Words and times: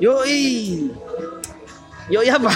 Yoi. 0.00 0.40
Yoi 2.08 2.28
apa? 2.32 2.52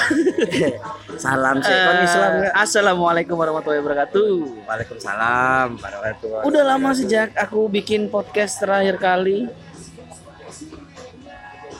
Salam 1.23 1.61
sih 1.61 1.73
kon 1.73 1.99
Islam 2.01 2.31
nggak? 2.41 2.53
Assalamualaikum 2.57 3.37
warahmatullahi 3.37 3.81
wabarakatuh. 3.85 4.33
Waalaikumsalam 4.65 5.69
warahmatullahi 5.77 6.45
Udah 6.49 6.63
lama 6.65 6.91
sejak 6.97 7.37
aku 7.37 7.69
bikin 7.69 8.09
podcast 8.09 8.61
terakhir 8.61 8.97
kali. 8.97 9.49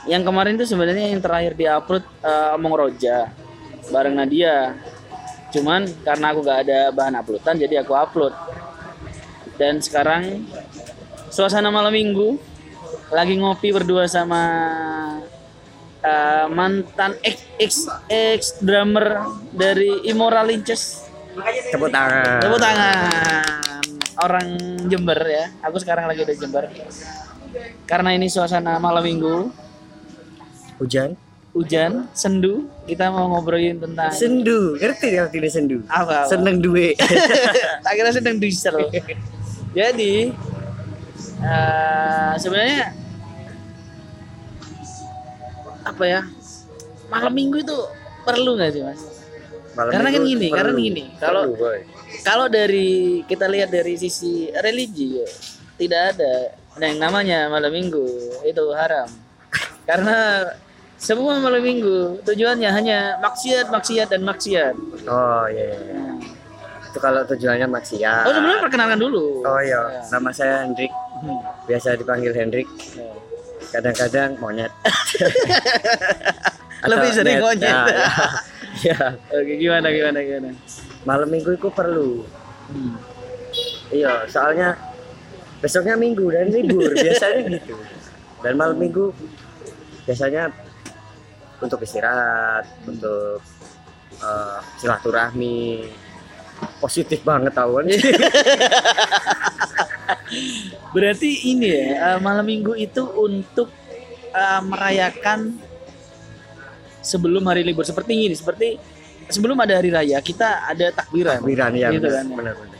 Yang 0.05 0.23
kemarin 0.29 0.53
tuh 0.55 0.67
sebenarnya 0.69 1.11
yang 1.11 1.21
terakhir 1.21 1.53
diupload 1.57 2.05
eh, 2.05 2.55
Omong 2.55 2.75
Roja 2.77 3.33
bareng 3.89 4.13
Nadia. 4.13 4.77
Cuman 5.49 5.89
karena 6.05 6.25
aku 6.33 6.39
gak 6.45 6.59
ada 6.69 6.79
bahan 6.93 7.17
uploadan 7.17 7.55
jadi 7.57 7.81
aku 7.81 7.93
upload. 7.97 8.33
Dan 9.57 9.81
sekarang 9.81 10.45
suasana 11.33 11.73
malam 11.73 11.91
minggu 11.91 12.37
lagi 13.11 13.39
ngopi 13.39 13.71
berdua 13.71 14.07
sama 14.07 14.43
eh, 16.07 16.45
mantan 16.47 17.11
ex 17.19 17.37
ex 17.59 17.71
ex 18.07 18.41
drummer 18.63 19.27
dari 19.51 20.07
Immoral 20.07 20.47
Inches. 20.47 21.03
Tepuk 21.69 21.91
tangan. 21.91 22.39
Tepuk 22.39 22.57
tangan. 22.57 23.83
Orang 24.17 24.47
Jember 24.87 25.19
ya. 25.21 25.51
Aku 25.67 25.77
sekarang 25.77 26.07
lagi 26.07 26.23
di 26.23 26.33
Jember. 26.33 26.71
Karena 27.85 28.11
ini 28.13 28.27
suasana 28.27 28.77
malam 28.77 29.01
minggu, 29.01 29.49
Hujan. 30.77 31.15
hujan, 31.55 32.05
sendu, 32.13 32.69
kita 32.85 33.09
mau 33.09 33.33
ngobrolin 33.33 33.81
tentang 33.81 34.13
Sendu, 34.13 34.77
ngerti 34.77 35.17
ya 35.17 35.25
artinya 35.25 35.49
sendu? 35.49 35.77
apa? 35.89 36.29
Seneng 36.29 36.61
duwe. 36.61 36.93
tak 37.85 37.93
kira 37.97 38.13
sedang 38.13 38.37
diesel. 38.37 38.77
Jadi 39.73 40.29
eh, 41.41 42.31
sebenarnya 42.37 42.93
apa 45.93 46.03
ya? 46.03 46.21
Malam 47.07 47.33
minggu 47.33 47.63
itu 47.63 47.77
perlu 48.27 48.59
nggak 48.59 48.71
sih 48.75 48.83
mas? 48.83 49.01
Malam 49.77 49.91
Karena 49.93 50.09
kan 50.09 50.21
gini, 50.25 50.47
perlu. 50.49 50.57
karena 50.57 50.71
gini, 50.73 51.03
kalau-. 51.21 51.45
Kalau 52.25 52.47
dari 52.49 53.21
kita 53.29 53.45
lihat 53.45 53.69
dari 53.69 53.93
sisi 53.95 54.49
religi 54.51 55.21
ya, 55.21 55.27
tidak 55.77 56.01
ada 56.15 56.33
yang 56.81 56.97
namanya 56.97 57.47
malam 57.47 57.69
minggu 57.69 58.05
itu 58.41 58.63
haram. 58.73 59.07
Karena 59.85 60.49
semua 60.97 61.37
malam 61.37 61.61
minggu 61.61 62.25
tujuannya 62.25 62.69
hanya 62.73 63.21
maksiat, 63.21 63.69
maksiat 63.69 64.09
dan 64.09 64.25
maksiat. 64.25 64.75
Oh 65.05 65.45
iya, 65.47 65.77
iya. 65.77 65.79
iya. 65.93 66.01
Itu 66.89 66.97
kalau 66.97 67.21
tujuannya 67.29 67.69
maksiat. 67.69 68.25
Oh 68.25 68.33
sebenarnya 68.33 68.61
perkenalkan 68.65 68.99
dulu. 68.99 69.45
Oh 69.45 69.61
iya, 69.61 70.01
nama 70.09 70.33
saya 70.33 70.65
Hendrik. 70.65 70.89
Hmm. 71.21 71.37
Biasa 71.69 71.95
dipanggil 72.01 72.33
Hendrik. 72.33 72.67
Kadang-kadang 73.71 74.29
monyet. 74.39 74.71
Lebih 76.91 77.09
sering 77.11 77.37
net. 77.39 77.43
monyet. 77.43 77.67
Ya, 77.67 77.83
ya. 77.87 78.09
Ya. 78.85 79.17
Oke 79.33 79.57
gimana 79.57 79.89
gimana 79.89 80.19
gimana. 80.21 80.53
Malam 81.03 81.27
minggu 81.33 81.57
itu 81.57 81.69
perlu. 81.73 82.21
Hmm. 82.69 82.95
Iya, 83.89 84.27
soalnya 84.27 84.75
besoknya 85.63 85.95
minggu 85.97 86.29
dan 86.29 86.51
libur 86.51 86.91
biasanya 87.05 87.41
gitu. 87.57 87.75
Dan 88.45 88.53
malam 88.59 88.77
minggu 88.77 89.09
biasanya 90.05 90.53
untuk 91.57 91.81
istirahat, 91.81 92.69
untuk 92.85 93.41
eh, 94.21 94.59
silaturahmi. 94.77 95.89
Positif 96.81 97.21
banget 97.21 97.53
tau 97.53 97.77
kan. 97.77 97.85
Berarti 100.95 101.51
ini 101.51 101.67
ya 101.67 101.85
eh, 102.15 102.19
malam 102.23 102.45
minggu 102.47 102.73
itu 102.77 103.03
untuk 103.17 103.69
eh, 104.31 104.61
merayakan 104.63 105.57
sebelum 107.03 107.43
hari 107.47 107.63
libur 107.63 107.87
seperti 107.87 108.11
ini 108.15 108.35
seperti 108.35 108.75
sebelum 109.31 109.55
ada 109.59 109.79
hari 109.79 109.91
raya 109.91 110.19
kita 110.19 110.67
ada 110.67 110.91
takbiran. 110.91 111.39
Takbiran 111.39 111.71
ya 111.75 111.87
Gitu 111.91 112.07
kan. 112.07 112.25
benar, 112.27 112.55
benar. 112.55 112.77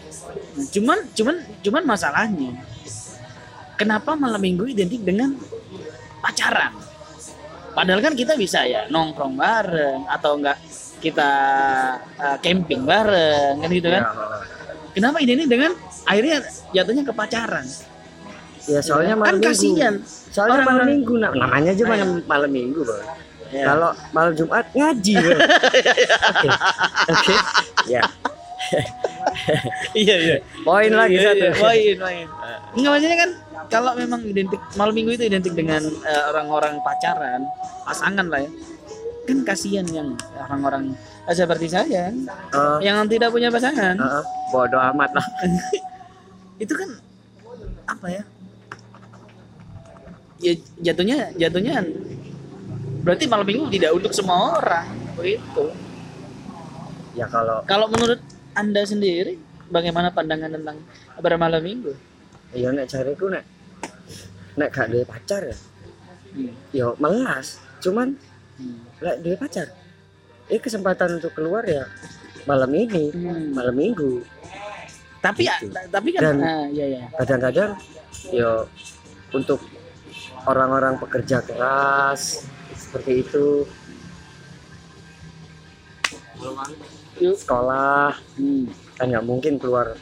Cuman 0.73 0.97
cuman 1.13 1.35
cuman 1.63 1.83
masalahnya 1.85 2.51
kenapa 3.77 4.17
malam 4.17 4.41
minggu 4.41 4.67
identik 4.67 5.03
dengan 5.05 5.37
pacaran? 6.19 6.73
Padahal 7.77 8.01
kan 8.01 8.17
kita 8.17 8.33
bisa 8.33 8.65
ya 8.65 8.89
nongkrong 8.89 9.37
bareng 9.37 10.09
atau 10.09 10.33
enggak 10.41 10.57
kita 10.97 11.29
uh, 12.17 12.37
camping 12.41 12.81
bareng 12.89 13.61
kan 13.61 13.69
gitu 13.69 13.89
kan. 13.93 14.03
Ya, 14.03 14.11
Kenapa 14.97 15.21
identik 15.21 15.45
dengan 15.45 15.71
akhirnya 16.03 16.41
jatuhnya 16.73 17.03
ke 17.05 17.13
pacaran? 17.13 17.65
ya 18.67 18.83
soalnya 18.83 19.15
kan 19.15 19.19
malam 19.21 19.37
minggu. 19.37 19.47
kasihan. 19.47 19.93
Soalnya 20.27 20.59
malam 20.59 20.65
Orang-orang- 20.67 20.89
minggu, 20.91 21.13
nah, 21.15 21.29
namanya 21.31 21.71
aja 21.71 21.83
malam, 21.85 22.09
malam 22.27 22.51
minggu, 22.51 22.81
Bang. 22.83 23.01
Ya. 23.47 23.63
Kalau 23.63 23.89
malam 24.11 24.31
Jumat 24.35 24.65
ngaji, 24.75 25.13
Bang. 25.15 25.39
Oke. 26.35 26.49
Oke. 27.07 27.35
Ya. 27.87 28.01
iya 30.03 30.15
iya. 30.19 30.35
Poin 30.61 30.91
lagi 30.91 31.15
Iya, 31.15 31.31
satu. 31.31 31.39
iya, 31.39 31.51
Poin 31.55 31.95
poin. 31.95 32.25
Enggak 32.75 32.91
maksudnya 32.91 33.17
kan 33.17 33.29
kalau 33.67 33.91
memang 33.95 34.19
identik 34.25 34.59
malam 34.75 34.91
minggu 34.91 35.11
itu 35.13 35.23
identik 35.23 35.53
dengan 35.55 35.79
eh, 36.03 36.23
orang-orang 36.27 36.83
pacaran, 36.83 37.47
pasangan 37.85 38.27
lah 38.27 38.43
ya. 38.43 38.51
Kan 39.23 39.47
kasihan 39.47 39.87
yang 39.87 40.11
orang-orang 40.37 40.91
seperti 41.29 41.67
saya 41.67 42.07
Oh, 42.51 42.79
yang 42.79 43.03
tidak 43.05 43.29
punya 43.29 43.49
pasangan. 43.49 43.95
heeh. 43.95 44.23
bodoh 44.47 44.79
amat 44.91 45.11
lah. 45.11 45.27
Itu 46.63 46.71
kan 46.71 46.89
apa 47.85 48.07
ya? 48.09 48.23
Ya 50.37 50.53
jatuhnya 50.83 51.33
jatuhnya 51.35 51.81
berarti 53.01 53.25
malam 53.25 53.43
minggu 53.43 53.65
tidak 53.69 53.91
untuk 53.91 54.11
semua 54.11 54.55
orang 54.55 54.85
begitu. 55.15 55.73
Ya 57.11 57.25
kalau 57.25 57.65
Kalau 57.65 57.87
menurut 57.87 58.21
Anda 58.53 58.83
sendiri 58.83 59.35
bagaimana 59.67 60.13
pandangan 60.13 60.51
tentang 60.51 60.77
bermalam 61.17 61.59
minggu? 61.59 61.93
ya 62.49 62.71
nek 62.71 62.87
cariku 62.87 63.27
nek 63.27 63.43
nek 64.55 64.71
gak 64.71 64.87
duwe 64.87 65.03
pacar 65.03 65.43
ya, 65.43 65.57
Hmm. 66.31 66.53
ya 66.71 66.87
melas. 66.95 67.57
Cuman 67.77 68.15
Hmm. 68.55 68.79
lek 68.97 69.19
duwe 69.19 69.35
pacar, 69.35 69.67
ini 70.47 70.57
kesempatan 70.57 71.19
untuk 71.19 71.31
keluar 71.33 71.63
ya 71.63 71.83
malam 72.43 72.71
ini, 72.71 73.11
Hmm. 73.11 73.51
malam 73.53 73.75
minggu. 73.75 74.23
tapi 75.17 75.49
ya, 75.49 75.57
Gitu. 75.59 75.73
tapi 75.91 76.13
kan 76.13 76.21
Dan- 76.23 76.45
ah, 76.45 76.63
ya 76.71 76.85
ya 76.87 77.03
Kadang-kadang 77.19 77.73
ya 78.31 78.63
untuk 79.33 79.59
orang-orang 80.45 80.95
pekerja 80.95 81.41
keras 81.43 82.47
seperti 82.71 83.25
itu 83.25 83.65
sekolah 87.33 88.13
hmm. 88.37 88.95
kan 88.95 89.05
nggak 89.09 89.25
mungkin 89.25 89.57
keluar 89.57 89.97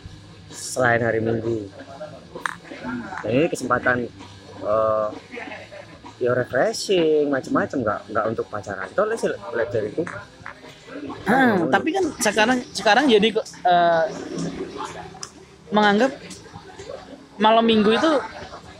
selain 0.52 1.00
hari 1.00 1.24
minggu 1.24 1.72
dan 3.24 3.32
ini 3.32 3.48
kesempatan 3.50 3.98
eh 4.62 5.08
ya 6.16 6.32
refreshing 6.32 7.28
macam-macam 7.28 7.78
nggak 7.84 8.00
nggak 8.12 8.26
untuk 8.32 8.46
pacaran. 8.48 8.88
Lihat 8.88 9.36
lihat 9.56 9.70
dari 9.72 9.90
itu. 9.92 10.04
Ah, 11.28 11.60
tapi 11.68 11.90
kan 11.92 12.06
sekarang 12.24 12.60
sekarang 12.72 13.06
jadi 13.12 13.30
eh, 13.44 14.06
menganggap 15.76 16.12
malam 17.36 17.68
minggu 17.68 17.92
itu 18.00 18.12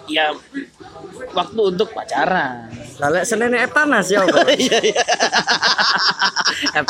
ya 0.08 0.32
waktu 1.36 1.62
untuk 1.76 1.92
pacaran. 1.92 2.72
Lalu 2.96 3.28
senin 3.28 3.52
etanas 3.58 4.08
ya 4.08 4.24
iya 4.56 4.80
iya. 4.80 5.04
Kan 6.72 6.86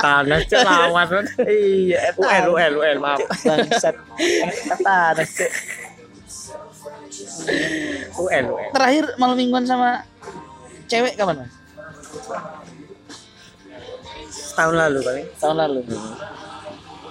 iya 1.41 2.13
UL 2.13 2.45
UL 2.53 2.73
UL 2.85 2.97
maaf. 3.01 3.19
bangsat. 3.41 3.95
Kata 4.69 4.97
UL 8.15 8.45
UL 8.45 8.69
terakhir 8.75 9.05
malam 9.17 9.37
mingguan 9.39 9.65
sama 9.65 10.05
cewek 10.85 11.13
kapan 11.17 11.35
mas? 11.45 11.51
Tahun 14.55 14.75
lalu 14.75 14.99
paling 15.03 15.27
tahun 15.41 15.55
lalu. 15.59 15.79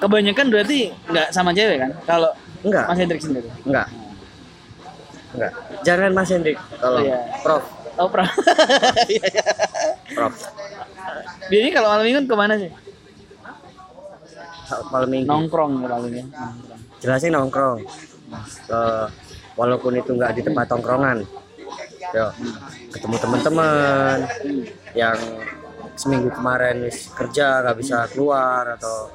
Kebanyakan 0.00 0.46
berarti 0.52 0.78
nggak 1.08 1.28
sama 1.30 1.50
cewek 1.52 1.76
kan? 1.80 1.90
Kalau 2.04 2.30
enggak 2.64 2.84
Mas 2.88 2.98
Hendrik 2.98 3.20
sendiri? 3.20 3.48
Enggak 3.68 3.86
enggak 5.36 5.52
jangan 5.84 6.10
Mas 6.16 6.30
Hendrik 6.32 6.56
tolong. 6.80 7.04
Iya. 7.04 7.18
Prof. 7.44 7.64
Oh 7.94 8.08
pernah 8.10 8.32
Iya, 9.12 9.24
iya. 9.28 9.44
Prof. 10.16 10.34
Biasanya 11.52 11.72
kalau 11.76 11.88
malam 11.94 12.04
minggu 12.08 12.20
ke 12.26 12.36
mana 12.36 12.54
sih? 12.56 12.70
Malam 14.90 15.08
minggu. 15.12 15.28
Nongkrong 15.28 15.72
ya 15.84 15.88
paling 15.92 16.14
ya. 16.16 16.24
Nongkrong. 16.24 16.80
jelasin 17.04 17.32
nongkrong. 17.36 17.78
Eh, 18.72 19.06
walaupun 19.54 19.92
itu 19.94 20.10
nggak 20.16 20.32
di 20.34 20.42
tempat 20.42 20.66
tongkrongan 20.66 21.22
yo 22.14 22.26
ketemu 22.88 23.16
teman-teman 23.18 24.18
yang 24.94 25.18
seminggu 25.94 26.30
kemarin 26.30 26.86
kerja 27.12 27.46
nggak 27.60 27.76
bisa 27.76 28.06
keluar 28.08 28.78
atau 28.78 29.10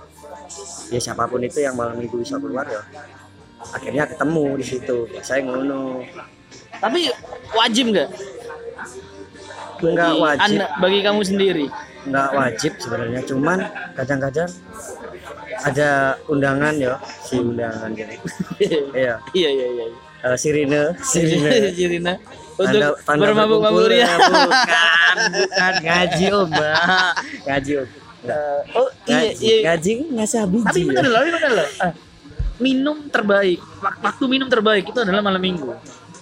ya 0.89 0.99
siapa 0.99 1.23
pun 1.25 1.39
itu 1.39 1.59
yang 1.59 1.75
malam 1.75 1.95
minggu 1.95 2.15
bisa 2.17 2.35
keluar 2.35 2.67
ya 2.67 2.83
akhirnya 3.71 4.03
ketemu 4.05 4.45
di 4.55 4.65
situ 4.65 4.97
saya 5.19 5.43
ngono 5.43 6.03
tapi 6.75 7.07
wajib 7.53 7.91
nggak 7.91 8.09
Nggak 9.79 10.11
wajib. 10.19 10.43
Anda- 10.59 10.71
bagi 10.75 10.99
kamu 10.99 11.21
sendiri. 11.23 11.65
nggak 11.99 12.29
wajib 12.31 12.71
sebenarnya 12.75 13.23
cuman 13.23 13.59
kadang-kadang 13.95 14.51
ada 15.61 15.89
undangan 16.27 16.75
ya 16.75 16.95
si 17.21 17.39
undangan 17.39 17.87
jadi 17.91 18.15
iya 18.95 19.15
iya 19.31 19.49
iya 19.49 19.67
iya. 19.71 19.85
Eh, 20.21 20.35
sirine 20.35 20.95
sirine 21.11 21.71
Sirina. 21.71 22.13
Untuk 22.59 22.75
Tanda- 23.07 23.23
bermabuk-mabuk 23.23 23.87
ria. 23.87 24.03
ya, 24.03 24.09
bukan 24.13 24.49
bukan 25.31 25.73
ngaji 25.79 26.25
om 26.29 26.49
ngaji 27.47 27.71
om 27.77 27.87
Nggak. 28.19 28.59
oh 28.75 28.87
iya 29.05 29.15
ngaji 29.15 29.45
iya. 29.47 29.57
ngaji 29.65 29.91
ngasih 30.11 30.39
biji 30.45 30.65
Tapi 30.67 30.81
benar 30.83 30.99
ya. 30.99 31.07
loh, 31.07 31.17
tapi 31.17 31.31
benar 31.31 31.51
loh. 31.53 31.67
Ah, 31.79 31.93
minum 32.59 32.97
terbaik, 33.07 33.59
wak- 33.79 33.99
waktu 34.01 34.23
minum 34.27 34.47
terbaik 34.47 34.83
itu 34.85 34.99
adalah 34.99 35.21
malam 35.21 35.39
minggu. 35.39 35.71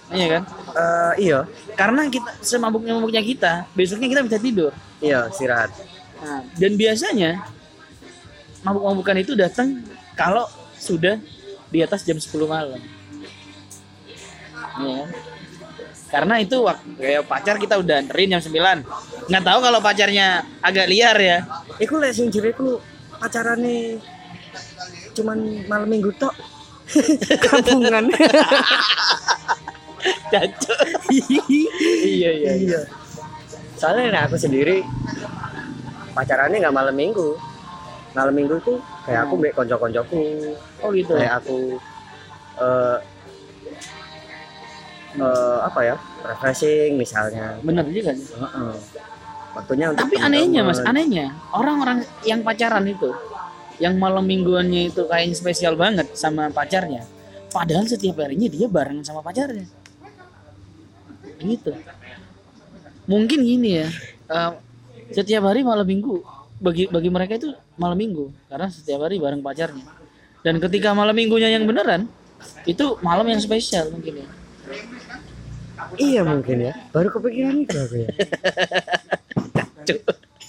Iya 0.07 0.25
kan? 0.29 0.43
Eh, 0.71 1.13
iya 1.19 1.39
Karena 1.73 2.05
kita 2.05 2.37
semabuk-mabuknya 2.39 3.19
kita, 3.19 3.65
besoknya 3.73 4.07
kita 4.07 4.21
bisa 4.23 4.37
tidur. 4.37 4.71
iya 4.97 5.25
istirahat 5.25 5.73
Nah, 6.17 6.41
dan 6.53 6.71
biasanya 6.73 7.31
mabuk-mabukan 8.59 9.17
itu 9.17 9.33
datang 9.33 9.81
kalau 10.13 10.45
sudah 10.73 11.17
di 11.67 11.79
atas 11.79 12.01
jam 12.01 12.15
10 12.15 12.29
malam. 12.43 12.77
Iya 14.77 14.93
kan? 14.95 15.09
Karena 16.07 16.39
itu 16.39 16.63
waktu 16.63 16.87
kayak 16.95 17.23
pacar 17.27 17.55
kita 17.59 17.75
udah 17.79 17.99
anterin 17.99 18.31
jam 18.31 18.41
9. 18.41 19.27
Nggak 19.27 19.43
tahu 19.43 19.59
kalau 19.59 19.79
pacarnya 19.83 20.47
agak 20.63 20.87
liar 20.87 21.17
ya. 21.19 21.37
Iku 21.83 21.99
lek 21.99 22.15
sing 22.15 22.31
jere 22.31 22.55
iku 22.55 22.79
pacarane 23.19 23.99
cuman 25.11 25.37
malam 25.67 25.89
minggu 25.91 26.15
tok. 26.15 26.31
Kampungan. 27.43 28.07
Caco. 30.31 30.75
iya 32.07 32.31
iya 32.31 32.53
iya. 32.55 32.79
Soalnya 33.75 34.15
nek 34.15 34.23
aku 34.31 34.35
sendiri 34.39 34.79
pacarannya 36.15 36.57
nggak 36.63 36.75
malam 36.75 36.95
minggu. 36.95 37.35
Malam 38.15 38.33
minggu 38.33 38.57
itu 38.57 38.73
kayak 39.05 39.27
aku 39.27 39.33
mbek 39.37 39.53
konco-koncoku, 39.53 40.55
Oh 40.81 40.89
gitu. 40.95 41.13
kayak 41.13 41.43
aku 41.43 41.77
eh 42.57 42.97
eh, 45.15 45.59
apa 45.63 45.79
ya? 45.83 45.95
refreshing 46.27 46.99
misalnya. 46.99 47.55
Bener 47.63 47.87
juga 47.87 48.11
sih. 48.11 48.35
Heeh. 48.35 48.73
Waktunya 49.55 49.85
untuk 49.89 50.05
Tapi 50.05 50.15
anehnya 50.21 50.61
mas, 50.61 50.77
anehnya 50.85 51.33
orang-orang 51.49 52.05
yang 52.21 52.45
pacaran 52.45 52.85
itu, 52.85 53.09
yang 53.81 53.97
malam 53.97 54.21
mingguannya 54.27 54.93
itu 54.93 55.07
kayaknya 55.09 55.33
spesial 55.33 55.73
banget 55.73 56.13
sama 56.13 56.53
pacarnya. 56.53 57.01
Padahal 57.49 57.89
setiap 57.89 58.21
harinya 58.21 58.45
dia 58.51 58.69
bareng 58.69 59.01
sama 59.01 59.25
pacarnya. 59.25 59.65
Gitu. 61.41 61.73
Mungkin 63.07 63.39
gini 63.41 63.81
ya, 63.81 63.87
eh, 64.29 64.51
setiap 65.15 65.47
hari 65.49 65.63
malam 65.63 65.87
minggu 65.87 66.21
bagi 66.57 66.89
bagi 66.89 67.09
mereka 67.13 67.37
itu 67.37 67.53
malam 67.77 67.97
minggu 67.97 68.33
karena 68.49 68.67
setiap 68.69 69.05
hari 69.05 69.17
bareng 69.21 69.41
pacarnya. 69.41 69.85
Dan 70.45 70.61
ketika 70.61 70.93
malam 70.93 71.17
minggunya 71.17 71.49
yang 71.49 71.65
beneran, 71.65 72.05
itu 72.69 72.97
malam 73.01 73.25
yang 73.25 73.41
spesial 73.41 73.89
mungkin 73.89 74.21
ya. 74.21 74.27
Iya 75.97 76.21
mungkin 76.25 76.57
ya. 76.67 76.73
Baru 76.89 77.09
kepikiran 77.13 77.63
itu 77.63 77.77
aku 77.77 77.95
ya. 78.03 78.09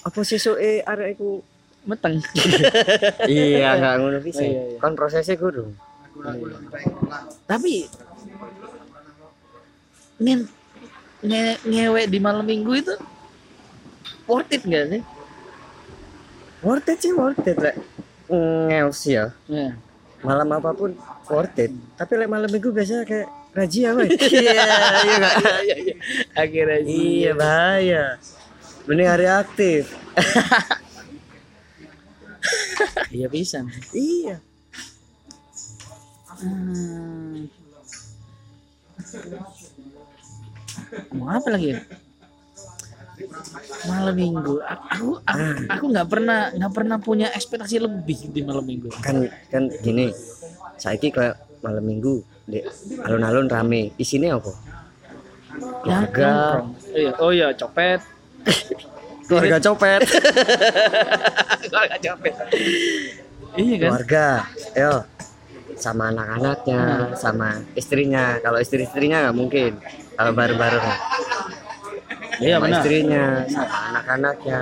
Apa 0.03 0.19
sesuke 0.25 0.83
arek 0.83 1.15
iku 1.15 1.45
Meteng. 1.87 2.19
iya 3.31 3.79
nggak 3.79 3.93
ngono 4.03 4.19
bisa. 4.19 4.43
Oh, 4.43 4.45
iya, 4.45 4.61
iya. 4.75 4.79
Kan 4.81 4.93
prosesnya 4.99 5.39
kudu. 5.39 5.71
tapi 7.47 7.87
nge, 10.19 10.35
nge, 11.23 11.43
ngewe 11.63 12.01
di 12.11 12.19
malam 12.19 12.43
minggu 12.43 12.75
itu 12.75 12.91
worth 14.27 14.51
it 14.51 14.67
gak 14.67 14.91
sih? 14.91 15.01
Worth 16.59 16.91
it 16.91 16.99
sih 16.99 17.15
worth 17.15 17.47
it 17.47 17.55
lek. 17.55 17.79
Ngeus 18.27 18.99
ya. 19.07 19.31
Ya. 19.47 19.79
Malam 20.19 20.59
apa 20.59 20.75
pun 20.75 20.91
worth 21.31 21.55
it. 21.55 21.71
Tapi 21.95 22.11
lek 22.19 22.27
malam 22.27 22.51
minggu 22.51 22.75
biasanya 22.75 23.07
kayak 23.07 23.38
razia 23.53 23.89
weh. 23.97 24.09
Iya, 24.29 24.63
iya 25.05 25.15
nggak? 25.17 25.35
Iya, 25.65 25.75
iya. 25.81 25.95
Akhirnya 26.37 26.79
sih. 26.85 26.97
Iya 27.23 27.31
bahaya. 27.33 28.03
Mending 28.85 29.09
hari 29.09 29.25
aktif. 29.29 29.83
Iya 33.09 33.27
bisa. 33.27 33.65
iya. 33.91 34.37
Hmm. 36.39 37.49
Mau 41.13 41.27
apa 41.27 41.47
lagi 41.51 41.75
ya? 41.75 41.79
Malam 43.89 44.15
minggu. 44.15 44.53
Aku 44.63 45.19
aku 45.25 45.45
aku 45.67 45.83
nggak 45.91 46.07
pernah 46.07 46.39
nggak 46.55 46.73
pernah 46.73 46.97
punya 47.01 47.27
ekspektasi 47.35 47.83
lebih 47.83 48.31
di 48.31 48.41
malam 48.45 48.63
minggu. 48.63 48.93
Kan 49.03 49.27
kan 49.51 49.67
gini. 49.83 50.15
Saiki 50.79 51.11
kayak 51.11 51.48
malam 51.59 51.83
minggu 51.83 52.19
di 52.43 52.59
alun-alun 52.99 53.47
rame. 53.47 53.91
Isinya 53.95 54.35
apa? 54.35 54.51
Ya, 55.83 56.05
Keluarga. 56.07 56.31
Iya. 56.91 57.11
Oh 57.17 57.31
iya, 57.31 57.47
copet. 57.53 57.99
Keluarga 59.27 59.57
copet. 59.59 60.01
Keluarga 61.69 61.97
copet. 61.99 62.33
Iya 63.49 63.75
kan? 63.75 63.89
keluarga 63.89 64.25
yo 64.77 64.93
sama 65.73 66.13
anak-anaknya 66.13 66.81
sama 67.17 67.57
istrinya 67.73 68.37
kalau 68.39 68.61
istri-istrinya 68.61 69.25
nggak 69.25 69.35
mungkin 69.35 69.71
kalau 70.13 70.37
bareng-bareng 70.37 70.85
Iya 72.37 72.55
sama 72.55 72.63
benar. 72.63 72.77
istrinya 72.77 73.23
sama 73.49 73.77
anak-anaknya 73.89 74.59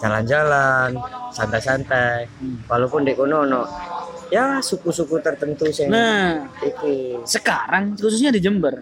jalan-jalan 0.00 0.90
santai-santai 1.30 2.32
Hmm. 2.32 2.64
walaupun 2.64 3.04
di 3.04 3.12
kono 3.12 3.44
ono 3.44 3.62
ya 4.32 4.64
suku-suku 4.64 5.20
tertentu 5.20 5.68
sih. 5.68 5.92
Nah, 5.92 6.48
iki 6.64 7.20
sekarang 7.28 7.92
khususnya 8.00 8.32
di 8.32 8.40
Jember 8.40 8.80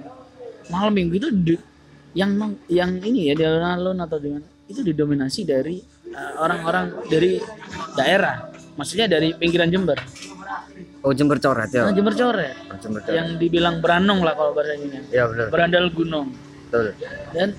malam 0.71 0.95
minggu 0.95 1.19
itu 1.19 1.29
di- 1.35 1.65
yang 2.15 2.39
yang 2.71 3.03
ini 3.03 3.31
ya 3.31 3.35
di 3.35 3.43
alun-alun 3.43 3.99
atau 3.99 4.23
di 4.23 4.31
mana 4.31 4.47
itu 4.71 4.87
didominasi 4.87 5.43
dari 5.43 5.83
uh, 6.15 6.39
orang-orang 6.39 7.03
dari 7.11 7.43
daerah. 7.99 8.55
Maksudnya 8.79 9.11
dari 9.11 9.35
pinggiran 9.35 9.67
Jember. 9.67 9.99
Oh 11.03 11.11
Jember 11.11 11.43
coret 11.43 11.75
ya. 11.75 11.91
Nah, 11.91 11.95
Jember 11.99 12.15
coret. 12.15 12.55
Oh, 12.71 12.79
Jember 12.79 13.03
coret. 13.03 13.19
Yang 13.19 13.29
dibilang 13.43 13.83
beranong 13.83 14.23
lah 14.23 14.39
kalau 14.39 14.55
bahasa 14.55 14.79
ininya 14.79 15.03
ya 15.11 15.27
benar 15.27 15.47
berandal 15.51 15.91
gunung. 15.91 16.31
Betul. 16.71 16.95
Dan 17.35 17.59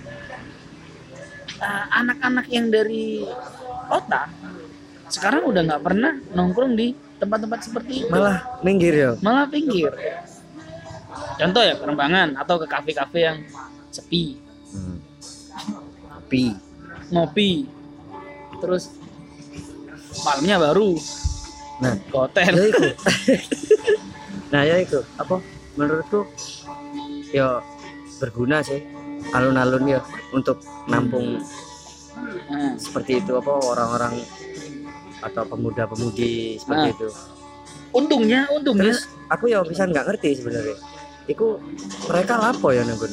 uh, 1.60 1.86
anak-anak 1.92 2.48
yang 2.48 2.72
dari 2.72 3.28
kota 3.92 4.32
sekarang 5.12 5.44
udah 5.52 5.62
nggak 5.68 5.84
pernah 5.84 6.16
nongkrong 6.32 6.80
di 6.80 7.11
tempat-tempat 7.22 7.60
seperti 7.62 7.94
itu. 8.06 8.10
Malah 8.10 8.42
minggir 8.66 8.94
ya? 8.98 9.12
Malah 9.22 9.46
pinggir. 9.46 9.94
Contoh 11.38 11.62
ya 11.62 11.78
perembangan 11.78 12.34
atau 12.34 12.58
ke 12.58 12.66
kafe-kafe 12.66 13.20
yang 13.22 13.38
sepi. 13.94 14.42
Hmm. 14.74 14.98
Pi. 16.26 16.56
ngopi. 17.12 17.68
Terus 18.58 18.96
malamnya 20.26 20.58
baru. 20.58 20.98
Nah. 21.84 21.96
Ke 22.02 22.16
hotel. 22.18 22.54
Ya 22.58 22.66
itu. 22.74 22.88
Nah 24.52 24.68
ya 24.68 24.84
itu. 24.84 25.00
Apa? 25.16 25.40
Menurutku 25.80 26.28
ya 27.32 27.64
berguna 28.20 28.60
sih 28.60 28.84
alun-alun 29.32 29.88
ya 29.88 30.04
untuk 30.36 30.60
nampung 30.92 31.40
Nah, 32.52 32.76
seperti 32.76 33.24
itu. 33.24 33.32
Apa? 33.40 33.54
Orang-orang 33.64 34.20
atau 35.22 35.44
pemuda-pemudi 35.46 36.58
seperti 36.58 36.90
Nah. 36.90 36.94
itu. 36.94 37.08
Untungnya 37.92 38.48
untungnya. 38.50 38.90
Terus 38.90 39.02
aku 39.28 39.48
ya 39.48 39.62
bisa 39.62 39.86
nggak 39.86 40.06
ngerti 40.08 40.30
sebenarnya. 40.38 40.78
Iku 41.26 41.62
mereka 42.10 42.36
lapo 42.36 42.74
ya 42.74 42.82
nunggu 42.82 43.08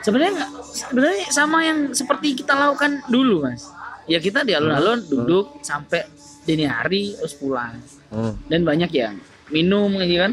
sebenarnya 0.00 0.46
sebenarnya 0.62 1.26
sama 1.28 1.58
yang 1.60 1.90
seperti 1.90 2.38
kita 2.38 2.54
lakukan 2.54 3.02
dulu 3.06 3.42
mas. 3.42 3.66
Ya 4.06 4.22
kita 4.22 4.46
di 4.46 4.54
alun-alun 4.54 5.02
duduk 5.02 5.58
sampai 5.60 6.06
dini 6.46 6.62
hari 6.64 7.18
terus 7.18 7.34
pulang. 7.34 7.76
Oh. 8.06 8.30
dan 8.46 8.62
banyak 8.62 8.86
yang 8.94 9.18
minum 9.50 9.90
gitu 9.98 10.22
kan? 10.22 10.32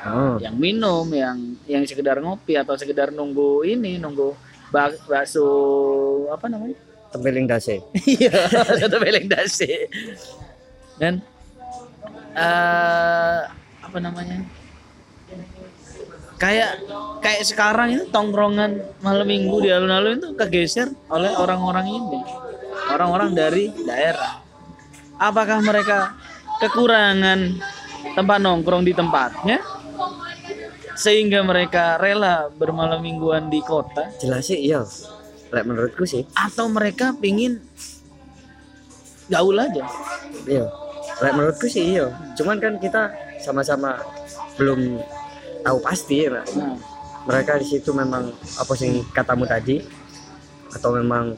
Oh. 0.00 0.40
yang 0.40 0.56
minum 0.56 1.04
yang 1.12 1.36
yang 1.68 1.84
sekedar 1.84 2.16
ngopi 2.16 2.56
atau 2.56 2.72
sekedar 2.72 3.12
nunggu 3.12 3.68
ini 3.68 4.00
nunggu 4.00 4.32
bak- 4.72 5.04
bakso 5.04 5.44
apa 6.32 6.48
namanya 6.48 6.72
tempeling 7.10 7.46
dase 7.50 7.82
iya 8.06 8.30
beleng 8.88 9.26
dasi. 9.26 9.90
Dan 10.96 11.18
eh 12.34 13.40
apa 13.82 13.98
namanya? 13.98 14.46
Kayak 16.40 16.80
kayak 17.20 17.42
sekarang 17.44 17.88
itu 18.00 18.04
tongkrongan 18.08 18.80
malam 19.04 19.28
minggu 19.28 19.60
di 19.60 19.68
alun-alun 19.68 20.22
itu 20.22 20.30
kegeser 20.38 20.88
oleh 21.12 21.34
orang-orang 21.36 21.86
ini. 21.90 22.20
Orang-orang 22.90 23.36
dari 23.36 23.68
daerah. 23.84 24.40
Apakah 25.20 25.60
mereka 25.60 26.16
kekurangan 26.64 27.60
tempat 28.16 28.38
nongkrong 28.40 28.88
di 28.88 28.96
tempatnya? 28.96 29.60
Sehingga 30.96 31.44
mereka 31.44 32.00
rela 32.00 32.48
bermalam 32.48 33.04
mingguan 33.04 33.52
di 33.52 33.60
kota? 33.60 34.08
Jelas 34.20 34.48
sih 34.48 34.64
iya 34.64 34.80
lek 35.50 35.64
menurutku 35.66 36.06
sih. 36.06 36.22
Atau 36.34 36.70
mereka 36.70 37.14
pingin 37.18 37.58
gaul 39.26 39.58
aja. 39.58 39.84
Iya. 40.46 40.66
Lek 41.20 41.32
menurutku 41.34 41.66
sih 41.66 41.98
iya. 41.98 42.06
Cuman 42.38 42.62
kan 42.62 42.78
kita 42.78 43.10
sama-sama 43.42 43.98
belum 44.56 45.02
tahu 45.66 45.78
pasti 45.82 46.24
ya 46.24 46.40
Pak. 46.40 46.46
nah, 46.56 46.74
mereka 47.28 47.60
di 47.60 47.66
situ 47.68 47.90
memang 47.92 48.32
apa 48.32 48.72
sih 48.78 49.02
katamu 49.10 49.44
tadi? 49.44 49.82
Atau 50.70 50.94
memang 50.94 51.34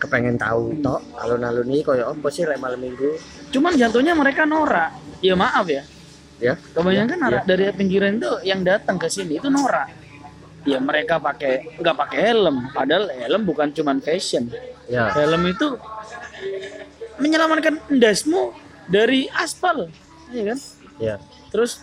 kepengen 0.00 0.36
tahu 0.36 0.84
tok 0.84 1.00
alun-alun 1.16 1.68
ini 1.70 1.80
koyo 1.80 2.12
apa 2.12 2.28
sih 2.32 2.48
lek 2.48 2.58
malam 2.58 2.80
minggu? 2.80 3.20
Cuman 3.52 3.76
jatuhnya 3.76 4.16
mereka 4.16 4.48
norak. 4.48 4.96
Ya 5.20 5.36
maaf 5.36 5.68
ya. 5.68 5.84
Ya? 6.42 6.58
Kebanyakan 6.74 7.18
Ya, 7.20 7.26
anak 7.30 7.44
dari 7.46 7.70
pinggiran 7.72 8.18
itu 8.18 8.32
yang 8.42 8.66
datang 8.66 8.98
ke 8.98 9.06
sini 9.06 9.38
itu 9.38 9.46
norak 9.48 10.03
ya 10.64 10.80
mereka 10.80 11.16
pakai 11.16 11.78
nggak 11.78 11.96
pakai 11.96 12.18
helm. 12.24 12.56
Padahal 12.72 13.08
helm 13.08 13.42
bukan 13.44 13.70
cuman 13.70 14.00
fashion. 14.00 14.48
Ya. 14.88 15.08
Helm 15.12 15.44
itu 15.44 15.76
menyelamatkan 17.16 17.78
endasmu 17.88 18.50
dari 18.88 19.28
aspal. 19.30 19.88
Ya 20.28 20.42
kan? 20.52 20.58
Ya. 20.98 21.16
Terus 21.48 21.80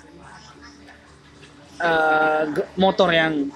ge- 2.51 2.69
motor 2.75 3.09
yang 3.09 3.49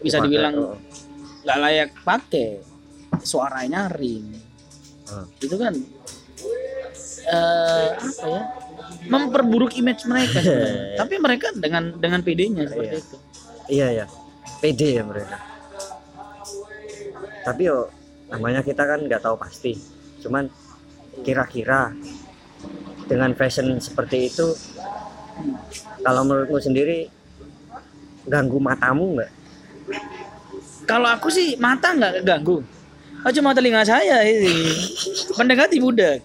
bisa 0.00 0.20
Dipakai, 0.20 0.28
dibilang 0.30 0.54
oh. 0.56 0.76
nggak 1.44 1.58
layak 1.60 1.90
pakai 2.00 2.48
suaranya 3.20 3.88
nyaring. 3.88 4.40
Oh. 5.04 5.28
itu 5.36 5.52
kan 5.60 5.76
eh 7.24 7.88
apa 7.92 8.24
ya? 8.24 8.42
Memperburuk 9.04 9.76
image 9.76 10.08
mereka 10.08 10.40
tapi 11.00 11.20
mereka 11.20 11.52
dengan 11.52 11.92
dengan 11.92 12.24
PD-nya 12.24 12.64
seperti 12.64 12.88
Iya. 12.88 13.04
itu 13.04 13.16
iya 13.70 13.88
ya 13.92 14.06
pede 14.60 15.00
ya 15.00 15.02
mereka. 15.04 15.38
Tapi 17.44 17.62
yo 17.68 17.88
namanya 18.32 18.64
kita 18.64 18.84
kan 18.84 19.04
nggak 19.04 19.22
tahu 19.22 19.36
pasti. 19.36 19.76
Cuman 20.24 20.48
kira-kira 21.22 21.92
dengan 23.04 23.36
fashion 23.36 23.76
seperti 23.78 24.32
itu 24.32 24.56
kalau 26.00 26.24
menurutmu 26.24 26.58
sendiri 26.60 27.08
ganggu 28.24 28.58
matamu 28.60 29.20
nggak? 29.20 29.32
Kalau 30.84 31.08
aku 31.08 31.28
sih 31.32 31.56
mata 31.56 31.92
nggak 31.92 32.24
ganggu 32.24 32.64
oh 33.24 33.32
cuma 33.32 33.56
telinga 33.56 33.82
saya 33.82 34.20
ini. 34.22 34.52
Mendekati 35.40 35.80
budak. 35.80 36.20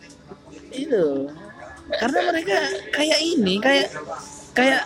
Itu. 0.70 1.32
Karena 1.90 2.20
mereka 2.30 2.58
kayak 2.94 3.20
ini 3.24 3.58
kayak 3.58 3.88
kayak 4.54 4.84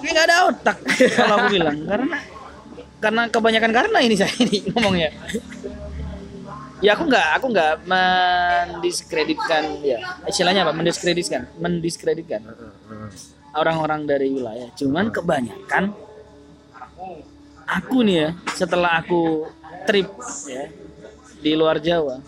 kayak 0.00 0.12
nggak 0.12 0.26
ada 0.28 0.36
otak 0.50 0.76
kalau 1.16 1.34
aku 1.40 1.46
bilang. 1.52 1.76
Karena 1.86 2.16
karena 2.96 3.22
kebanyakan 3.28 3.72
karena 3.72 3.98
ini 4.00 4.14
saya 4.16 4.32
ini 4.40 4.58
ngomongnya. 4.72 5.10
Ya 6.84 6.92
aku 6.92 7.08
nggak 7.08 7.28
aku 7.40 7.46
nggak 7.56 7.72
mendiskreditkan 7.88 9.80
ya 9.80 9.98
istilahnya 10.28 10.68
apa? 10.68 10.72
Mendiskreditkan 10.76 11.48
mendiskreditkan 11.56 12.42
orang-orang 13.56 14.04
dari 14.04 14.28
wilayah. 14.32 14.68
Cuman 14.76 15.08
kebanyakan 15.08 15.96
aku 17.66 17.96
nih 18.04 18.16
ya 18.16 18.28
setelah 18.52 19.00
aku 19.00 19.48
trip 19.88 20.08
ya 20.46 20.68
di 21.40 21.52
luar 21.56 21.80
Jawa 21.80 22.20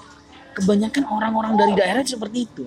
kebanyakan 0.58 1.04
orang-orang 1.06 1.52
dari 1.54 1.72
daerah 1.78 2.02
seperti 2.02 2.38
itu. 2.50 2.64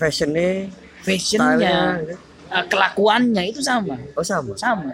Fashionnya 0.00 0.72
fashionnya. 1.04 1.76
stylenya 2.00 2.31
eh, 2.52 2.64
kelakuannya 2.68 3.42
itu 3.48 3.60
sama. 3.64 3.96
Oh 4.14 4.24
sama? 4.24 4.52
Sama. 4.54 4.92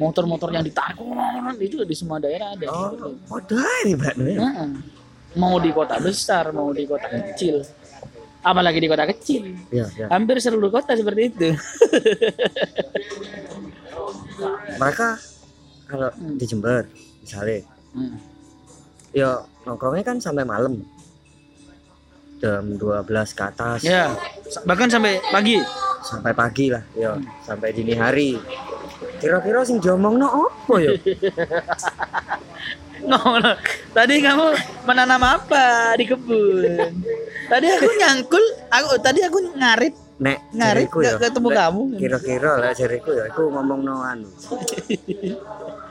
Motor-motor 0.00 0.48
yang 0.50 0.64
ditarik 0.64 0.96
itu 1.60 1.84
di 1.84 1.94
semua 1.96 2.16
daerah 2.16 2.56
ada. 2.56 2.66
Oh 2.68 3.12
modal 3.28 3.60
ini 3.84 3.92
mbak. 3.96 4.14
Nah, 4.16 4.68
mau 5.36 5.60
di 5.60 5.70
kota 5.72 6.00
besar 6.00 6.52
mau 6.52 6.72
di 6.72 6.84
kota 6.88 7.08
kecil. 7.08 7.60
Apalagi 8.42 8.82
di 8.82 8.88
kota 8.90 9.04
kecil. 9.06 9.54
Ya 9.70 9.86
ya 9.94 10.08
hampir 10.10 10.40
seluruh 10.42 10.72
kota 10.72 10.96
seperti 10.96 11.30
itu. 11.30 11.48
Mereka 14.80 15.08
kalau 15.86 16.08
di 16.40 16.44
Jember 16.48 16.84
misalnya 17.22 17.60
Hmm. 17.92 18.16
ya 19.12 19.44
nongkrongnya 19.68 20.00
kan 20.00 20.16
sampai 20.16 20.48
malam. 20.48 20.80
Jam 22.40 22.64
12 22.80 23.04
ke 23.36 23.42
atas. 23.44 23.84
Ya 23.84 24.08
bahkan 24.64 24.88
sampai 24.88 25.20
pagi 25.28 25.60
sampai 26.02 26.32
pagi 26.32 26.66
lah 26.68 26.82
ya 26.92 27.14
sampai 27.40 27.70
dini 27.70 27.94
hari 27.94 28.36
kira-kira 29.18 29.62
sing 29.62 29.78
diomong 29.78 30.18
no 30.18 30.28
apa 30.44 30.74
ya 30.78 30.92
Ngono. 33.02 33.58
Tadi 33.90 34.22
kamu 34.22 34.46
menanam 34.86 35.18
apa 35.26 35.90
di 35.98 36.06
kebun? 36.06 36.78
Tadi 37.50 37.66
aku 37.66 37.90
nyangkul, 37.98 38.44
aku 38.70 38.94
tadi 39.02 39.26
aku 39.26 39.42
ngarit 39.52 39.90
nek 40.22 40.38
ngarit 40.54 40.86
nggak 40.86 41.18
ketemu 41.18 41.48
nek 41.50 41.58
kamu. 41.58 41.82
kira-kira 41.98 42.52
lah 42.54 42.70
jariku 42.70 43.10
ya 43.10 43.26
aku 43.26 43.50
ngomong 43.50 43.80
no 43.82 44.06
anu 44.06 44.30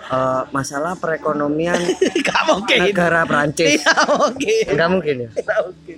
Eh, 0.07 0.43
masalah 0.51 0.95
perekonomian 0.95 1.79
Gak 2.27 2.43
mungkin. 2.43 2.79
negara 2.83 3.23
Prancis 3.23 3.79
Tidak 3.79 4.07
mungkin. 4.11 4.63
enggak 4.67 4.89
mungkin 4.91 5.15
ya 5.19 5.29
Tidak 5.31 5.59
mungkin. 5.63 5.97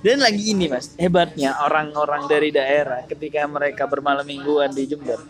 Dan 0.00 0.24
lagi 0.24 0.42
ini 0.50 0.66
mas, 0.66 0.94
hebatnya 0.96 1.56
orang-orang 1.60 2.24
dari 2.26 2.48
daerah 2.48 3.04
ketika 3.04 3.44
mereka 3.44 3.84
bermalam 3.84 4.24
mingguan 4.24 4.72
di 4.72 4.88
Jember, 4.88 5.20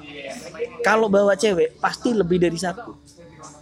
kalau 0.80 1.10
bawa 1.10 1.34
cewek 1.34 1.78
pasti 1.82 2.14
lebih 2.14 2.38
dari 2.38 2.54
satu, 2.54 2.94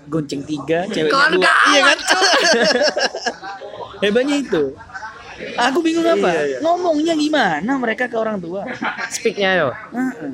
gonceng 0.06 0.44
tiga, 0.44 0.84
ceweknya 0.88 1.28
dua, 1.32 1.52
iya 1.72 1.80
kan? 1.88 1.98
Hebatnya 4.04 4.36
itu. 4.40 4.64
Aku 5.58 5.82
bingung 5.82 6.06
apa? 6.06 6.30
Iya, 6.30 6.42
iya. 6.46 6.58
Ngomongnya 6.62 7.14
gimana 7.18 7.72
mereka 7.74 8.06
ke 8.06 8.14
orang 8.14 8.38
tua? 8.38 8.62
speaknya 9.10 9.50
yo 9.66 9.68
Heeh. 9.90 10.30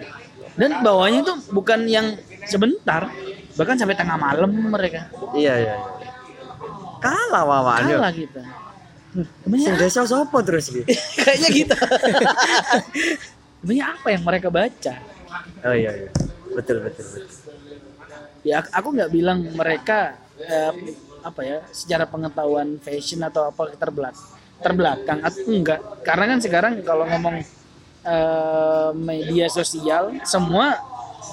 Dan 0.60 0.84
bawanya 0.84 1.24
itu 1.24 1.32
bukan 1.48 1.88
yang 1.88 2.20
sebentar, 2.44 3.08
bahkan 3.56 3.80
sampai 3.80 3.96
tengah 3.96 4.20
malam 4.20 4.50
mereka. 4.50 5.08
iya 5.32 5.56
iya 5.56 5.74
iya. 5.78 5.88
kalah 7.00 7.48
wawan 7.48 7.80
yo 7.88 7.96
Kalah 7.96 8.12
kita. 8.12 8.42
Sing 9.58 9.74
desa 9.76 10.02
sopo 10.06 10.38
terus 10.42 10.70
gitu? 10.70 10.86
Kayaknya 11.18 11.48
gitu. 11.50 11.74
Sebenarnya 13.60 13.86
apa 13.92 14.08
yang 14.14 14.22
mereka 14.24 14.48
baca? 14.48 14.94
oh 15.62 15.74
iya 15.76 15.92
iya. 15.94 16.10
Betul 16.56 16.82
betul 16.82 17.04
betul. 17.06 17.26
Ya 18.40 18.64
aku- 18.64 18.72
aku 18.72 18.88
nggak 18.96 19.10
bilang 19.12 19.38
mereka 19.52 20.16
eh, 20.40 20.72
apa 21.20 21.40
ya 21.44 21.58
secara 21.70 22.08
pengetahuan 22.08 22.80
fashion 22.80 23.20
atau 23.20 23.52
apa 23.52 23.76
terbelak 23.76 24.16
terbelakang. 24.58 25.20
Atau 25.20 25.44
enggak 25.50 25.80
karena 26.02 26.24
kan 26.34 26.38
sekarang 26.40 26.72
kalau 26.80 27.04
ngomong 27.04 27.36
eh, 28.06 28.90
media 28.96 29.46
sosial 29.52 30.16
semua 30.24 30.80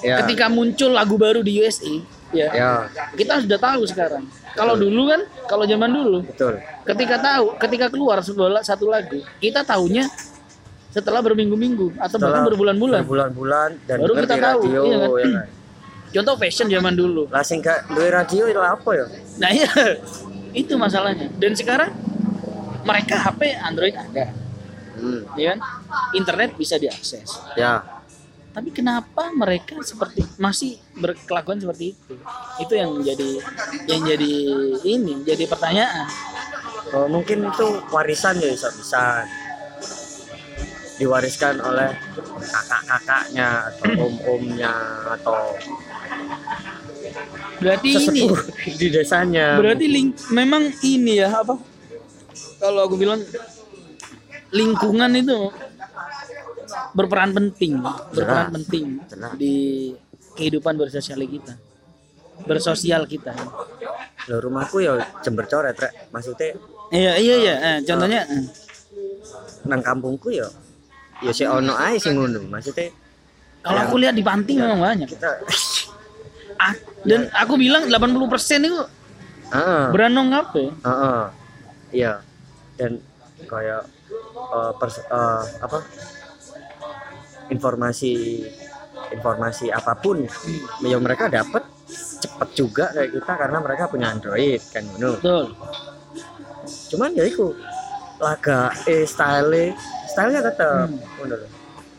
ya. 0.04 0.20
ketika 0.22 0.46
muncul 0.52 0.92
lagu 0.92 1.16
baru 1.16 1.40
di 1.40 1.58
USA 1.62 1.94
ya 2.28 2.48
ya. 2.52 2.70
kita 3.16 3.40
sudah 3.40 3.56
tahu 3.56 3.88
sekarang 3.88 4.24
kalau 4.58 4.74
dulu 4.74 5.02
kan 5.06 5.20
kalau 5.46 5.64
zaman 5.64 5.90
dulu 5.94 6.18
betul. 6.26 6.58
ketika 6.82 7.16
tahu 7.22 7.46
ketika 7.62 7.86
keluar 7.88 8.18
sebuah 8.18 8.60
satu 8.66 8.90
lagu 8.90 9.22
kita 9.38 9.62
tahunya 9.62 10.10
setelah 10.88 11.20
berminggu-minggu 11.22 11.94
atau 12.00 12.16
bahkan 12.18 12.42
Setelah 12.42 12.48
berbulan-bulan. 12.50 13.00
berbulan-bulan 13.04 13.70
dan 13.86 13.96
Baru 14.02 14.12
kita 14.18 14.34
tahu, 14.40 14.60
radio 14.66 14.80
iya 14.82 14.96
kan? 14.98 15.10
ya 15.12 15.28
kan? 15.28 15.46
contoh 16.18 16.34
fashion 16.40 16.66
zaman 16.72 16.94
dulu. 16.96 17.22
Lah 17.28 17.44
sing 17.44 17.60
gak 17.60 17.92
duwe 17.92 18.08
radio 18.08 18.44
itu 18.48 18.60
apa 18.64 18.90
ya? 18.96 19.04
Nah 19.36 19.50
iya. 19.52 19.68
Itu 20.56 20.80
masalahnya. 20.80 21.28
Dan 21.36 21.52
sekarang 21.52 21.92
mereka 22.88 23.20
HP 23.20 23.52
Android 23.60 23.92
ada. 23.92 24.32
Hmm. 24.96 25.22
ya 25.36 25.54
kan? 25.54 25.58
Internet 26.16 26.56
bisa 26.56 26.80
diakses. 26.80 27.28
Ya 27.54 27.97
tapi 28.58 28.74
kenapa 28.74 29.30
mereka 29.30 29.78
seperti 29.86 30.26
masih 30.34 30.82
berkelakuan 30.98 31.62
seperti 31.62 31.94
itu? 31.94 32.18
Itu 32.58 32.74
yang 32.74 32.90
jadi 33.06 33.30
yang 33.86 34.02
jadi 34.02 34.32
ini 34.82 35.22
jadi 35.22 35.46
pertanyaan. 35.46 36.10
Oh, 36.90 37.06
mungkin 37.06 37.46
itu 37.46 37.78
warisan 37.94 38.42
ya 38.42 38.50
bisa 38.50 38.74
bisa 38.74 39.02
diwariskan 40.98 41.62
oleh 41.62 41.94
kakak-kakaknya 42.42 43.70
atau 43.70 43.86
om-omnya 44.10 44.74
atau 45.14 45.54
berarti 47.62 47.88
ini 47.94 48.26
di 48.74 48.86
desanya. 48.90 49.54
berarti 49.54 49.86
link 49.86 50.18
memang 50.34 50.74
ini 50.82 51.22
ya 51.22 51.46
apa? 51.46 51.54
Kalau 52.58 52.90
aku 52.90 52.98
bilang 52.98 53.22
lingkungan 54.50 55.14
itu 55.14 55.54
berperan 56.90 57.30
penting 57.30 57.78
berperan 58.10 58.16
Jelas. 58.44 58.54
penting 58.54 58.84
Jelas. 59.06 59.30
di 59.34 59.56
kehidupan 60.34 60.74
bersosial 60.74 61.20
kita 61.20 61.54
bersosial 62.40 63.02
kita 63.04 63.34
Loh, 64.28 64.38
rumahku 64.38 64.78
ya 64.78 64.92
Jember 65.18 65.44
coret 65.44 65.72
rek. 65.74 65.88
Maksudnya 66.08 66.52
iya 66.90 67.16
iya 67.16 67.34
iya 67.36 67.54
Eh, 67.56 67.78
contohnya 67.82 68.22
eh. 68.22 68.44
nang 69.64 69.80
kampungku 69.80 70.28
ya 70.28 70.44
ya 71.18 71.32
si 71.32 71.42
ono 71.42 71.72
ae 71.74 71.96
sing 71.96 72.14
ngono. 72.14 72.44
Maksudnya 72.46 72.92
kalau 73.58 73.80
aku 73.82 73.96
lihat 73.96 74.12
di 74.12 74.22
panti 74.22 74.54
memang 74.54 74.78
banyak 74.78 75.08
kita 75.08 75.28
Ah, 76.58 76.74
Dan 77.00 77.30
aku 77.32 77.54
bilang 77.54 77.86
80% 77.86 78.18
itu 78.60 78.78
ah 79.48 79.88
beranong 79.88 80.28
apa? 80.30 80.58
ya? 80.58 80.70
ah, 80.82 80.90
ah. 80.90 81.22
iya 81.88 82.12
dan 82.74 83.00
kayak 83.40 83.86
eh, 84.28 84.72
pers- 84.76 85.02
eh, 85.02 85.42
apa 85.58 85.78
informasi 87.48 88.44
informasi 89.08 89.72
apa 89.72 89.96
pun 89.96 90.20
yang 90.82 91.00
mereka 91.00 91.26
dapat 91.26 91.64
cepet 92.20 92.48
juga 92.52 92.84
kayak 92.92 93.10
kita 93.14 93.32
karena 93.34 93.58
mereka 93.58 93.88
punya 93.88 94.12
Android 94.12 94.60
kan 94.68 94.84
ngono. 94.86 95.16
Betul. 95.16 95.44
cuman 96.88 97.16
ya 97.16 97.24
itu 97.24 97.48
laga 98.20 98.68
eh 98.84 99.04
style 99.04 99.72
stylenya 100.06 100.42
tetap 100.44 100.88
Hmm. 100.88 101.24
lho. 101.24 101.36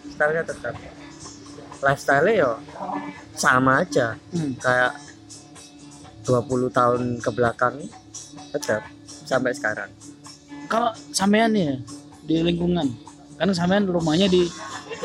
stylenya 0.09 0.43
tetap 0.45 0.75
lifestyle 1.79 2.29
ya 2.29 2.51
sama 3.33 3.81
aja 3.81 4.13
Hmm. 4.29 4.53
kayak 4.59 4.93
20 6.23 6.69
tahun 6.69 7.17
ke 7.17 7.29
belakang 7.31 7.75
tetap 8.51 8.85
sampai 9.25 9.49
sekarang 9.51 9.89
Kalau 10.69 10.93
sampean 11.09 11.49
ya 11.49 11.73
di 12.21 12.45
lingkungan, 12.45 12.85
karena 13.33 13.53
sampean 13.57 13.89
rumahnya 13.89 14.29
di 14.29 14.45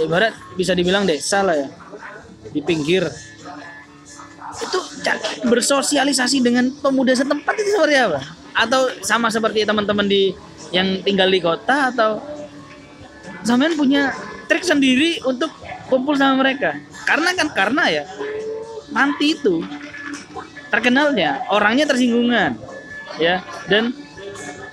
ibarat 0.00 0.34
bisa 0.58 0.74
dibilang 0.74 1.06
desa 1.06 1.42
lah 1.44 1.54
ya, 1.54 1.68
di 2.50 2.60
pinggir. 2.64 3.06
Itu 4.54 4.78
bersosialisasi 5.46 6.38
dengan 6.40 6.70
pemuda 6.78 7.12
setempat 7.14 7.54
itu 7.58 7.70
seperti 7.74 7.96
apa? 7.98 8.20
Atau 8.54 8.86
sama 9.02 9.28
seperti 9.30 9.66
teman-teman 9.66 10.06
di 10.06 10.30
yang 10.70 11.02
tinggal 11.02 11.26
di 11.30 11.42
kota 11.42 11.90
atau 11.90 12.22
sampean 13.42 13.74
punya 13.74 14.14
trik 14.46 14.62
sendiri 14.62 15.22
untuk 15.26 15.50
kumpul 15.90 16.14
sama 16.14 16.38
mereka? 16.42 16.78
Karena 17.04 17.34
kan 17.34 17.48
karena 17.50 17.84
ya 17.90 18.04
nanti 18.94 19.34
itu 19.34 19.62
terkenalnya 20.70 21.46
orangnya 21.50 21.86
tersinggungan 21.86 22.58
ya 23.18 23.42
dan 23.70 23.94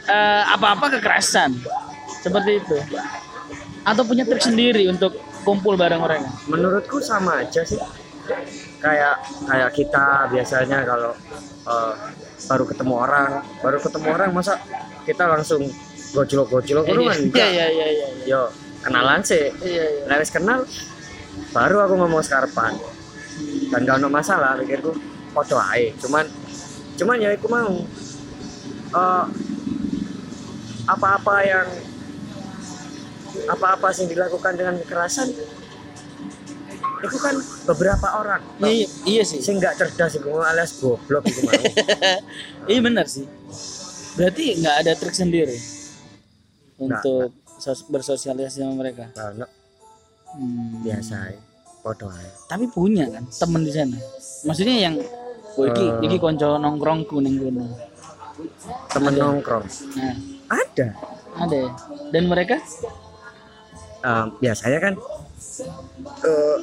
eh, 0.10 0.44
apa-apa 0.50 0.98
kekerasan 0.98 1.58
seperti 2.22 2.62
itu 2.62 2.78
atau 3.82 4.04
punya 4.06 4.24
trik 4.28 4.44
sendiri 4.44 4.86
untuk 4.90 5.18
kumpul 5.42 5.74
bareng 5.78 6.02
mereka? 6.02 6.30
Menurutku 6.48 7.02
sama 7.02 7.42
aja 7.42 7.66
sih. 7.66 7.80
Kayak 8.82 9.22
kayak 9.50 9.70
kita 9.74 10.06
biasanya 10.30 10.86
kalau 10.86 11.12
eh, 11.66 11.94
baru 12.48 12.64
ketemu 12.70 12.94
orang 12.98 13.30
baru 13.62 13.78
ketemu 13.82 14.08
orang 14.14 14.30
masa 14.34 14.58
kita 15.06 15.26
langsung 15.30 15.62
gojlok-gojlok 16.12 16.86
itu 16.86 17.02
kan 17.08 17.18
iya 17.34 17.48
iya 17.50 17.68
iya 17.72 17.88
iya. 17.90 18.08
Yo 18.26 18.42
kenalan 18.82 19.22
sih. 19.26 19.50
Iya 19.62 19.86
iya. 19.86 20.04
Nah, 20.10 20.16
wis 20.22 20.30
kenal 20.34 20.66
baru 21.52 21.78
aku 21.88 21.94
ngomong 22.00 22.22
sekarepan 22.24 22.76
dan 23.72 23.88
gak 23.88 23.98
ada 24.04 24.08
masalah 24.12 24.60
pikirku 24.60 24.92
foto 25.32 25.56
aja 25.56 25.92
cuman 26.04 26.26
cuman 27.00 27.18
ya 27.18 27.30
aku 27.34 27.48
mau 27.48 27.72
eh, 28.92 29.26
apa-apa 30.88 31.36
yang 31.48 31.68
apa-apa 33.48 33.90
yang 33.96 34.08
dilakukan 34.08 34.54
dengan 34.54 34.76
kekerasan 34.78 35.30
itu 37.02 37.18
kan 37.18 37.34
beberapa 37.66 38.08
orang. 38.14 38.42
Iya, 38.62 38.86
iya 39.10 39.24
sih. 39.26 39.42
Sing 39.42 39.58
nggak 39.58 39.74
cerdas 39.74 40.22
itu 40.22 40.30
alias 40.30 40.78
goblok 40.78 41.26
itu 41.26 41.42
mau. 41.42 41.54
Iya 42.70 42.80
benar 42.80 43.10
sih. 43.10 43.26
Berarti 44.14 44.62
nggak 44.62 44.76
ada 44.86 44.92
trik 44.94 45.16
sendiri 45.16 45.58
untuk 46.78 47.34
sos- 47.58 47.90
bersosialisasi 47.90 48.62
sama 48.62 48.78
mereka? 48.78 49.10
Nah, 49.18 49.34
no, 49.34 49.48
Hmm. 50.32 50.80
biasa 50.80 51.28
aja 51.28 51.42
tapi 52.46 52.70
punya 52.70 53.10
kan 53.10 53.26
temen 53.28 53.66
di 53.66 53.74
sana. 53.74 53.98
Maksudnya 54.46 54.78
yang 54.80 54.96
oh, 55.58 55.66
iki 55.66 55.82
Eh. 55.82 56.06
iki 56.06 56.18
konco 56.22 56.62
nongkrongku 56.62 57.18
ning 57.26 57.42
kono. 57.42 57.66
Temen 58.94 59.14
nongkrong? 59.18 59.66
Nah. 59.98 60.16
Ada. 60.46 60.88
Ada. 61.42 61.62
Dan 62.14 62.30
mereka 62.30 62.62
Eh, 64.02 64.26
biasanya 64.42 64.80
kan 64.82 64.94
eh, 66.26 66.58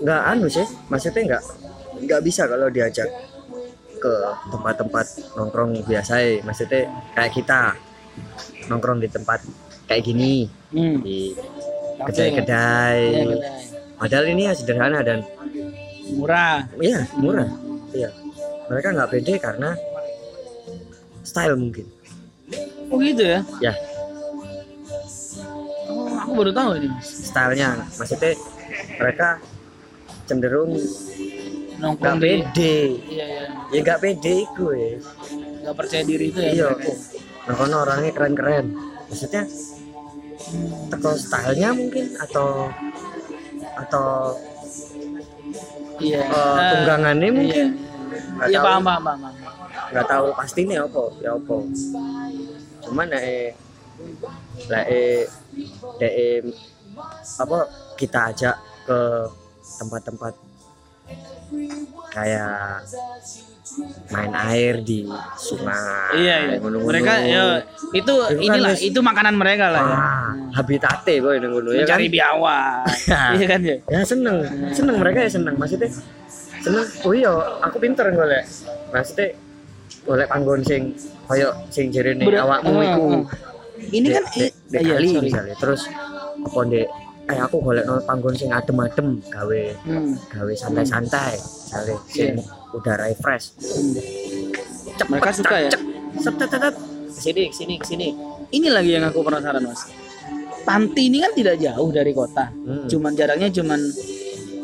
nggak 0.00 0.22
anu 0.32 0.48
sih 0.48 0.64
maksudnya 0.88 1.22
nggak 1.28 1.44
nggak 2.08 2.20
bisa 2.24 2.48
kalau 2.48 2.72
diajak 2.72 3.08
ke 4.00 4.14
tempat-tempat 4.48 5.06
nongkrong 5.36 5.84
biasa 5.84 6.12
ya 6.24 6.40
maksudnya 6.40 6.88
kayak 7.12 7.32
kita 7.36 7.76
nongkrong 8.72 9.04
di 9.04 9.12
tempat 9.12 9.44
kayak 9.84 10.08
gini 10.08 10.48
hmm, 10.72 11.04
di 11.04 11.36
kedai-kedai. 12.00 13.00
Kedai. 13.12 13.40
padahal 14.00 14.26
ini 14.32 14.42
ya 14.48 14.52
sederhana 14.56 15.04
dan 15.04 15.20
murah. 16.16 16.64
Iya 16.80 17.04
murah. 17.20 17.48
Iya. 17.92 18.08
Mereka 18.72 18.88
nggak 18.88 19.10
pede 19.12 19.34
karena 19.36 19.76
style 21.20 21.60
mungkin. 21.60 21.84
Oh 22.88 22.96
gitu 23.00 23.24
ya? 23.24 23.40
Ya 23.60 23.72
aku 26.24 26.32
baru 26.32 26.50
tahu 26.56 26.70
ini 26.80 26.88
stylenya 27.04 27.84
maksudnya 28.00 28.32
mereka 28.96 29.28
cenderung 30.24 30.72
nongkrong 31.84 32.16
nggak 32.16 32.24
pede. 32.24 32.76
Iya 33.12 33.24
iya. 33.28 33.44
Ya 33.68 33.78
nggak 33.84 34.00
pede 34.00 34.36
gue 34.56 34.82
nggak 35.64 35.76
percaya 35.76 36.02
diri 36.04 36.32
itu 36.32 36.40
ya 36.40 36.50
iya. 36.52 36.66
mereka. 36.72 36.92
nah 37.44 37.54
kono 37.60 37.76
orangnya 37.84 38.10
keren-keren. 38.16 38.66
Maksudnya 39.12 39.42
teko 40.88 41.10
stylenya 41.18 41.70
mungkin 41.76 42.04
atau 42.16 42.72
atau 43.76 44.08
iya. 46.00 46.24
Eh, 46.24 46.70
tunggangannya 46.72 47.30
mungkin. 47.32 47.66
Nggak 48.40 48.48
iya 48.48 48.58
tahu. 48.60 48.66
paham 48.66 48.82
paham 48.82 49.02
paham 49.04 49.20
nggak 49.84 50.06
tahu 50.08 50.26
pastinya 50.34 50.76
apa? 50.88 51.04
Ya 51.20 51.30
apa? 51.36 51.56
Cuman 52.82 53.08
eh 53.12 53.52
lah 54.68 54.82
eh 54.86 55.26
dek 55.98 56.14
apa 57.40 57.58
kita 57.94 58.18
ajak 58.34 58.56
ke 58.86 58.98
tempat-tempat 59.80 60.34
kayak 62.14 62.82
main 64.14 64.32
air 64.52 64.74
di 64.84 65.02
sungai 65.34 66.14
iya 66.14 66.36
iya. 66.46 66.56
ngono-ngono. 66.62 66.86
mereka 66.86 67.12
ya 67.24 67.44
itu 67.90 68.12
Itu 68.14 68.14
kan 68.14 68.38
inilah 68.38 68.72
wis- 68.76 68.84
itu 68.86 69.00
makanan 69.02 69.34
mereka 69.34 69.66
lah 69.72 69.82
ya. 69.82 69.96
Ah, 69.98 70.28
habitate 70.60 71.18
boy 71.18 71.38
nang 71.42 71.50
ngono 71.54 71.70
ya 71.74 71.82
kan? 71.82 71.86
Mencari 71.88 72.06
biawak. 72.10 72.84
Iya 73.38 73.46
kan 73.50 73.60
ya? 73.62 73.76
Ya 73.90 74.00
seneng. 74.06 74.36
Seneng 74.70 74.96
mereka 74.98 75.18
ya 75.26 75.30
seneng. 75.30 75.54
Maksudnya 75.58 75.90
seneng. 76.62 76.86
Oh 77.02 77.12
iya 77.14 77.32
aku 77.62 77.76
pinter 77.82 78.06
golek. 78.14 78.44
Maksudnya 78.94 79.26
golek 80.06 80.26
panggon 80.28 80.60
sing 80.62 80.82
koyo 81.26 81.50
sing 81.70 81.90
jerene 81.90 82.22
awakmu 82.26 82.78
ah, 82.78 82.84
iku. 82.84 83.06
ah. 83.10 83.53
Ini 83.90 84.06
kan 84.08 84.24
dek 84.28 84.50
iya 84.72 84.94
kali 84.94 85.08
misalnya 85.20 85.54
terus 85.56 85.86
apa 86.36 86.58
ndek 86.62 86.86
eh 87.24 87.40
aku 87.40 87.56
golek 87.58 87.84
no 87.84 87.98
panggon 88.02 88.34
sing 88.34 88.50
adem-adem 88.50 89.18
gawe 89.26 89.62
Hmm, 89.82 90.12
gawe 90.28 90.52
santai-santai 90.52 91.34
misalnya 91.36 91.96
sing 92.06 92.36
udara 92.70 93.08
fresh 93.16 93.56
hmm. 93.56 93.96
cepet 94.94 95.10
Mereka 95.10 95.30
suka 95.32 95.56
ya? 95.58 95.70
cek, 95.70 95.82
set, 96.16 96.34
set, 96.36 96.50
set, 96.50 96.60
set. 96.62 96.76
sini 97.10 97.44
sini 97.48 97.74
sini 97.80 98.08
ini 98.50 98.68
lagi 98.68 98.92
yang 98.92 99.06
aku 99.06 99.22
penasaran 99.22 99.62
mas 99.62 99.88
panti 100.62 101.08
ini 101.08 101.20
kan 101.20 101.32
tidak 101.32 101.56
jauh 101.58 101.88
dari 101.88 102.12
kota 102.12 102.52
Hmm. 102.52 102.84
cuman 102.86 103.12
jaraknya 103.12 103.48
cuman 103.50 103.80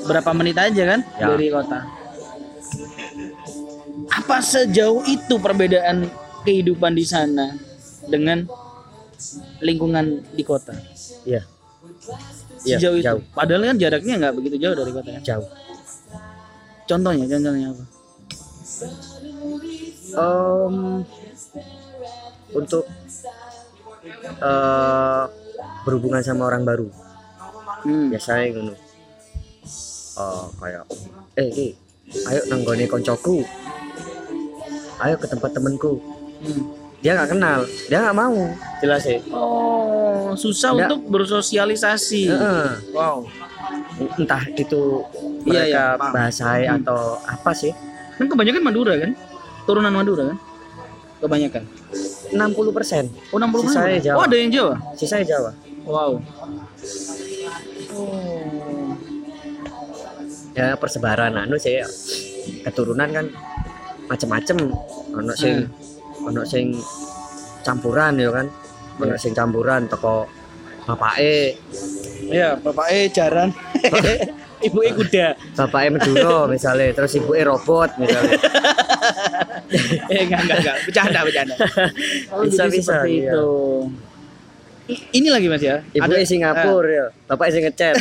berapa 0.02 0.30
menit 0.32 0.56
aja 0.56 0.82
kan 0.86 1.00
Ya. 1.16 1.26
dari 1.28 1.48
kota 1.48 1.80
apa 4.10 4.36
sejauh 4.38 5.06
itu 5.06 5.34
perbedaan 5.36 6.08
kehidupan 6.42 6.92
di 6.92 7.04
sana 7.04 7.54
dengan 8.04 8.44
lingkungan 9.60 10.24
di 10.34 10.42
kota? 10.44 10.74
Iya. 11.24 11.44
Iya, 12.60 12.76
sejauh 12.76 13.00
itu? 13.00 13.06
jauh. 13.08 13.22
padahal 13.32 13.72
kan 13.72 13.78
jaraknya 13.80 14.14
nggak 14.20 14.34
begitu 14.36 14.56
jauh 14.60 14.76
dari 14.76 14.92
kota 14.92 15.10
ya? 15.16 15.20
Jauh. 15.24 15.48
Contohnya 16.84 17.24
contohnya 17.24 17.66
apa? 17.72 17.84
Em, 20.10 20.76
untuk 22.52 22.84
eh 24.40 25.24
berhubungan 25.84 26.20
sama 26.20 26.48
orang 26.52 26.64
baru. 26.68 26.88
Hmm. 27.80 28.12
biasanya 28.12 28.60
ngono. 28.60 28.74
Oh 30.20 30.52
kayak 30.60 30.84
eh 31.40 31.48
ki 31.48 31.66
ayo 32.28 32.40
nanggone 32.52 32.84
koncoku. 32.84 33.40
Ayo 35.00 35.16
ke 35.16 35.26
tempat 35.28 35.56
temenku 35.56 35.96
Hmm. 36.40 36.79
Dia 37.00 37.12
nggak 37.14 37.30
kenal. 37.30 37.60
Dia 37.88 37.98
nggak 38.00 38.16
mau. 38.16 38.36
Jelas 38.78 39.02
ya? 39.04 39.18
Oh 39.32 40.32
susah 40.32 40.70
Nggak. 40.72 40.84
untuk 40.86 41.00
bersosialisasi. 41.10 42.22
Heeh. 42.28 42.68
wow. 42.92 43.24
Entah 44.16 44.42
itu 44.52 45.04
Iya, 45.40 45.62
iya, 45.66 45.84
bahasai 45.96 46.68
Hmm. 46.68 46.78
atau 46.78 47.16
apa 47.18 47.50
sih. 47.50 47.72
Kan 48.16 48.28
kebanyakan 48.28 48.60
Madura 48.62 48.92
kan? 48.94 49.16
Turunan 49.64 49.88
Madura 49.90 50.28
kan? 50.28 50.38
Kebanyakan? 51.18 51.64
60 52.30 52.70
persen. 52.70 53.08
Oh 53.28 53.36
60 53.36 53.64
Sisanya 53.64 53.80
Madura. 53.90 54.04
Jawa. 54.04 54.16
oh 54.16 54.24
ada 54.24 54.36
yang 54.36 54.50
Jawa? 54.50 54.74
Sisanya 54.94 55.26
Jawa. 55.26 55.50
Wow. 55.82 56.12
Oh. 57.90 58.94
Ya 60.52 60.76
persebaran 60.76 61.32
anu 61.34 61.56
sih 61.56 61.80
keturunan 62.62 63.08
kan 63.08 63.26
macem-macem. 64.06 64.56
Ono 65.10 65.32
sing 65.34 65.66
ono 66.30 66.42
sing 66.46 66.72
campuran 67.66 68.14
ya 68.16 68.30
kan? 68.30 68.46
Ono 69.02 69.14
sing 69.18 69.34
campuran 69.34 69.90
teko 69.90 70.30
bapake. 70.86 71.58
Iya, 72.30 72.56
bapaknya 72.62 73.00
jaran. 73.10 73.48
Ibu 74.60 74.76
kuda. 74.92 75.56
bapake 75.56 75.88
Meduro 75.88 76.44
misalnya 76.44 76.92
terus 76.92 77.16
ibuke 77.16 77.40
robot 77.48 77.96
misalnya 77.96 78.36
eh 80.12 80.28
enggak 80.28 80.40
enggak 80.44 80.58
enggak. 80.60 80.76
Bercanda 80.84 81.20
bercanda. 81.24 81.54
Oh, 82.28 82.44
Bisa, 82.48 82.68
bisa, 82.68 83.00
seperti 83.00 83.24
iya. 83.24 83.32
itu. 83.32 83.48
Ini 85.16 85.28
lagi 85.32 85.46
mas 85.48 85.64
ya? 85.64 85.80
Ibuke 85.96 86.28
Singapura 86.28 86.88
ya. 86.92 87.06
Bapake 87.24 87.50
sing 87.56 87.64
ngechat. 87.64 87.96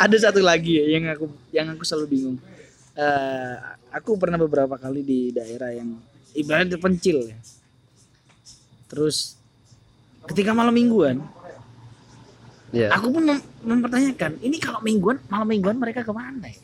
Ada 0.00 0.16
satu 0.28 0.40
lagi 0.40 0.80
ya 0.80 0.96
yang 0.96 1.12
aku 1.12 1.28
yang 1.52 1.66
aku 1.76 1.84
selalu 1.84 2.06
bingung. 2.16 2.36
Eh, 2.96 3.54
aku 3.92 4.16
pernah 4.16 4.40
beberapa 4.40 4.80
kali 4.80 5.04
di 5.04 5.20
daerah 5.28 5.76
yang 5.76 5.92
ibaratnya 6.36 6.76
terpencil 6.76 7.26
ya 7.26 7.38
terus 8.86 9.34
ketika 10.26 10.52
malam 10.52 10.72
mingguan 10.72 11.18
Iya. 12.70 12.90
aku 12.92 13.08
pun 13.08 13.22
mem- 13.24 13.46
mempertanyakan 13.62 14.42
ini 14.42 14.58
kalau 14.58 14.82
mingguan 14.82 15.16
malam 15.26 15.46
mingguan 15.46 15.76
mereka 15.76 16.02
ke 16.02 16.12
mana 16.12 16.46
ya 16.46 16.60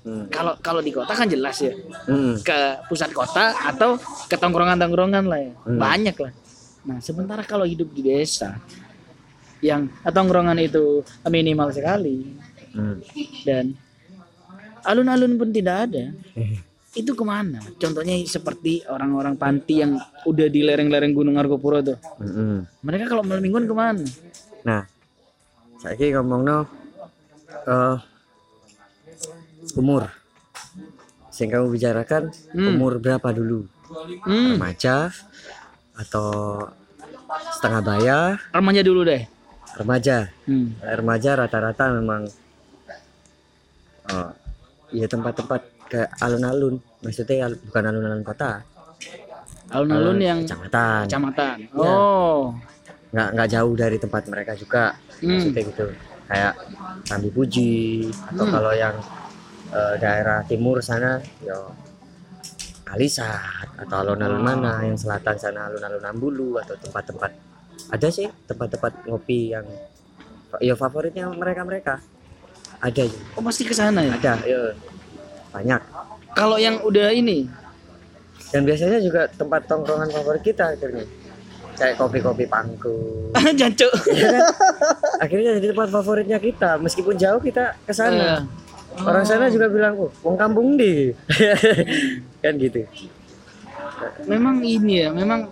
Hmm. 0.00 0.24
kalau 0.28 0.56
kalau 0.58 0.80
di 0.80 0.90
kota 0.90 1.12
kan 1.12 1.28
jelas 1.28 1.60
ya 1.60 1.76
Hmm. 2.08 2.40
ke 2.40 2.58
pusat 2.88 3.12
kota 3.12 3.52
atau 3.54 4.00
ke 4.24 4.32
tongkrongan-tongkrongan 4.32 5.28
lah 5.28 5.36
ya. 5.38 5.52
Hmm. 5.60 5.76
Banyak 5.76 6.16
lah. 6.16 6.32
Nah, 6.80 6.98
sementara 6.98 7.44
kalau 7.44 7.68
hidup 7.68 7.92
di 7.92 8.08
desa 8.08 8.56
yang 9.60 9.92
tongkrongan 10.02 10.56
itu 10.56 11.04
minimal 11.22 11.68
sekali 11.68 12.32
Hmm. 12.72 12.96
dan 13.44 13.76
alun-alun 14.80 15.36
pun 15.36 15.52
tidak 15.52 15.92
ada, 15.92 16.16
Eh, 16.32 16.56
itu 16.90 17.14
ke 17.14 17.22
mana? 17.22 17.62
Contohnya 17.78 18.18
seperti 18.26 18.82
orang-orang 18.86 19.38
panti 19.38 19.78
yang 19.78 19.94
udah 20.26 20.48
di 20.50 20.66
lereng-lereng 20.66 21.14
Gunung 21.14 21.38
Argopuro 21.38 21.78
tuh. 21.78 21.98
hmm. 22.18 22.82
Mereka 22.82 23.06
kalau 23.06 23.22
malam 23.22 23.42
mingguan 23.42 23.70
ke 23.70 23.74
mana? 23.74 24.02
Nah, 24.66 24.82
saya 25.78 25.94
ngomong 26.18 26.42
no, 26.42 26.58
eh, 27.66 27.96
umur. 29.78 30.10
Yang 31.40 31.56
kamu 31.56 31.66
bicarakan 31.72 32.22
Hmm. 32.52 32.68
umur 32.76 33.00
berapa 33.00 33.32
dulu? 33.32 33.64
Hmm, 34.28 34.60
Remaja 34.60 35.08
atau 35.96 36.28
setengah 37.56 37.80
baya? 37.80 38.18
remaja 38.52 38.84
dulu 38.84 39.08
deh. 39.08 39.24
Remaja. 39.80 40.28
Hmm. 40.44 40.76
Remaja 40.84 41.40
rata-rata 41.40 41.96
memang 41.96 42.28
oh, 44.12 44.30
ya 44.92 45.08
tempat-tempat 45.08 45.79
ke 45.90 46.06
alun-alun. 46.16 46.78
Maksudnya 47.02 47.44
al- 47.44 47.58
bukan 47.60 47.82
alun-alun 47.84 48.22
kota. 48.22 48.62
Alun-alun 49.68 50.16
Eh, 50.16 50.24
yang 50.24 50.38
kecamatan. 50.42 51.02
kecamatan. 51.04 51.56
Iya. 51.66 51.74
Oh. 51.76 52.54
Nggak 53.10 53.28
nggak 53.34 53.48
jauh 53.50 53.74
dari 53.74 53.98
tempat 53.98 54.22
mereka 54.26 54.54
juga. 54.54 54.94
Hmm. 55.20 55.36
maksudnya 55.36 55.62
gitu 55.66 55.84
kayak 56.24 56.54
Rambi 57.06 57.28
Puji 57.28 57.72
atau 58.08 58.40
Hmm. 58.40 58.54
kalau 58.54 58.72
yang 58.72 58.96
eh, 59.68 59.94
daerah 59.98 60.40
timur 60.42 60.80
sana 60.80 61.20
yo 61.40 61.70
Kalisat 62.82 63.68
atau 63.78 63.96
alun-alun 64.00 64.40
mana 64.40 64.82
yang 64.82 64.96
selatan 64.96 65.36
sana 65.36 65.68
alun-alun 65.68 66.02
Ambulu 66.02 66.58
atau 66.58 66.74
tempat-tempat 66.74 67.30
ada 67.86 68.08
sih 68.08 68.26
tempat-tempat 68.48 69.06
ngopi 69.06 69.52
yang 69.52 69.62
ya 70.58 70.74
favoritnya 70.74 71.30
mereka 71.30 71.62
mereka 71.62 71.94
ada 72.80 73.02
ya 73.04 73.14
Oh, 73.36 73.44
pasti 73.44 73.62
ke 73.62 73.70
sana 73.70 74.00
ya. 74.00 74.10
ada 74.12 74.34
ya 74.42 74.60
banyak. 75.50 75.80
Kalau 76.34 76.56
yang 76.56 76.78
udah 76.86 77.10
ini? 77.10 77.46
Dan 78.50 78.66
biasanya 78.66 78.98
juga 78.98 79.30
tempat 79.30 79.66
tongkrongan 79.70 80.10
favorit 80.10 80.42
kita 80.42 80.74
akhirnya. 80.74 81.06
Kayak 81.78 81.96
kopi-kopi 81.96 82.44
pangku 82.44 83.30
jancuk. 83.60 83.88
ya 84.12 84.36
kan? 84.36 84.42
akhirnya 85.22 85.56
jadi 85.56 85.66
tempat 85.72 85.88
favoritnya 85.88 86.38
kita. 86.42 86.76
Meskipun 86.82 87.14
jauh 87.16 87.40
kita 87.40 87.78
ke 87.86 87.92
sana. 87.94 88.44
Orang 89.00 89.24
sana 89.24 89.46
juga 89.48 89.70
bilang 89.70 89.94
oh 89.96 90.10
wong 90.26 90.34
kampung 90.34 90.74
di 90.74 91.14
kan 92.42 92.52
gitu. 92.58 92.84
Memang 94.26 94.60
ini 94.66 95.06
ya 95.06 95.08
memang 95.14 95.46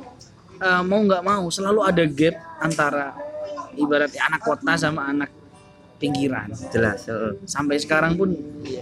eh, 0.59 0.83
mau 0.83 1.01
nggak 1.01 1.23
mau 1.23 1.47
selalu 1.49 1.81
ada 1.87 2.05
gap 2.05 2.35
antara 2.59 3.15
ibaratnya 3.79 4.27
anak 4.27 4.43
kota 4.43 4.75
sama 4.75 5.07
anak 5.07 5.31
pinggiran. 5.99 6.49
Jelas 6.69 7.05
heeh. 7.05 7.35
sampai 7.45 7.77
sekarang 7.77 8.15
pun 8.15 8.31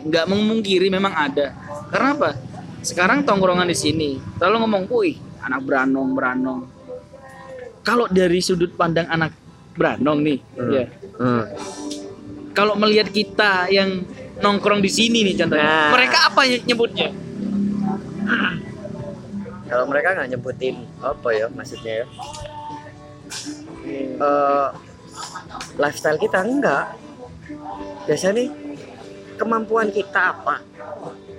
nggak 0.04 0.26
memungkiri 0.26 0.86
memang 0.86 1.10
ada. 1.10 1.56
Karena 1.88 2.12
apa? 2.12 2.30
Sekarang 2.80 3.20
tongkrongan 3.20 3.66
di 3.66 3.74
sini 3.74 4.10
selalu 4.36 4.56
ngomong 4.62 4.82
wih 4.92 5.16
anak 5.40 5.62
beranong 5.62 6.10
beranong 6.12 6.60
kalau 7.80 8.06
dari 8.06 8.38
sudut 8.38 8.74
pandang 8.74 9.06
anak 9.06 9.30
beranong 9.72 10.18
nih 10.20 10.38
Hmm. 10.54 10.70
ya. 10.70 10.84
Hmm. 11.14 11.44
kalau 12.50 12.74
melihat 12.74 13.06
kita 13.08 13.66
yang 13.68 14.02
nongkrong 14.36 14.78
di 14.78 14.88
sini 14.88 15.22
nih 15.22 15.34
contohnya 15.36 15.66
Nah. 15.66 15.90
mereka 15.92 16.18
apa 16.26 16.40
ny- 16.44 16.64
nyebutnya? 16.64 17.08
Kalau 19.66 19.84
mereka 19.84 20.14
nggak 20.14 20.28
nyebutin 20.30 20.76
apa 21.00 21.28
ya 21.30 21.46
maksudnya 21.48 21.92
ya? 22.00 22.06
Eh, 24.16 24.68
lifestyle 25.76 26.18
kita 26.18 26.38
enggak 26.40 26.94
biasanya 28.06 28.32
nih 28.42 28.48
kemampuan 29.36 29.88
kita 29.92 30.32
apa 30.32 30.62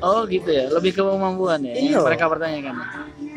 oh 0.01 0.23
gitu 0.29 0.49
ya 0.53 0.69
lebih 0.69 0.93
ke 0.93 1.01
kemampuan 1.01 1.59
ya 1.65 1.73
Iya. 1.73 1.99
mereka 2.03 2.29
pertanyakan 2.29 2.75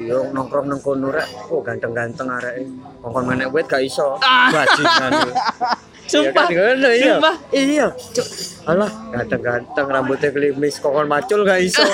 Yo 0.01 0.33
nongkrong 0.33 0.65
nang 0.65 0.81
kono 0.81 1.13
rek, 1.13 1.29
oh 1.53 1.61
ganteng-ganteng 1.61 2.25
arek. 2.25 2.65
Kongkon 3.05 3.21
menek 3.21 3.53
wit 3.53 3.69
gak 3.69 3.85
iso. 3.85 4.17
Ah. 4.25 4.49
Bajingan. 4.49 5.29
sumpah 6.11 6.49
Ya 6.49 6.57
kan, 6.57 6.77
iya. 6.89 7.05
sumpah 7.21 7.35
Iya. 7.53 7.87
Cuk. 8.17 8.27
Alah, 8.65 8.89
ganteng-ganteng 9.13 9.87
rambutnya 9.93 10.33
klimis, 10.33 10.81
kongkon 10.81 11.05
macul 11.05 11.45
gak 11.45 11.61
iso. 11.61 11.85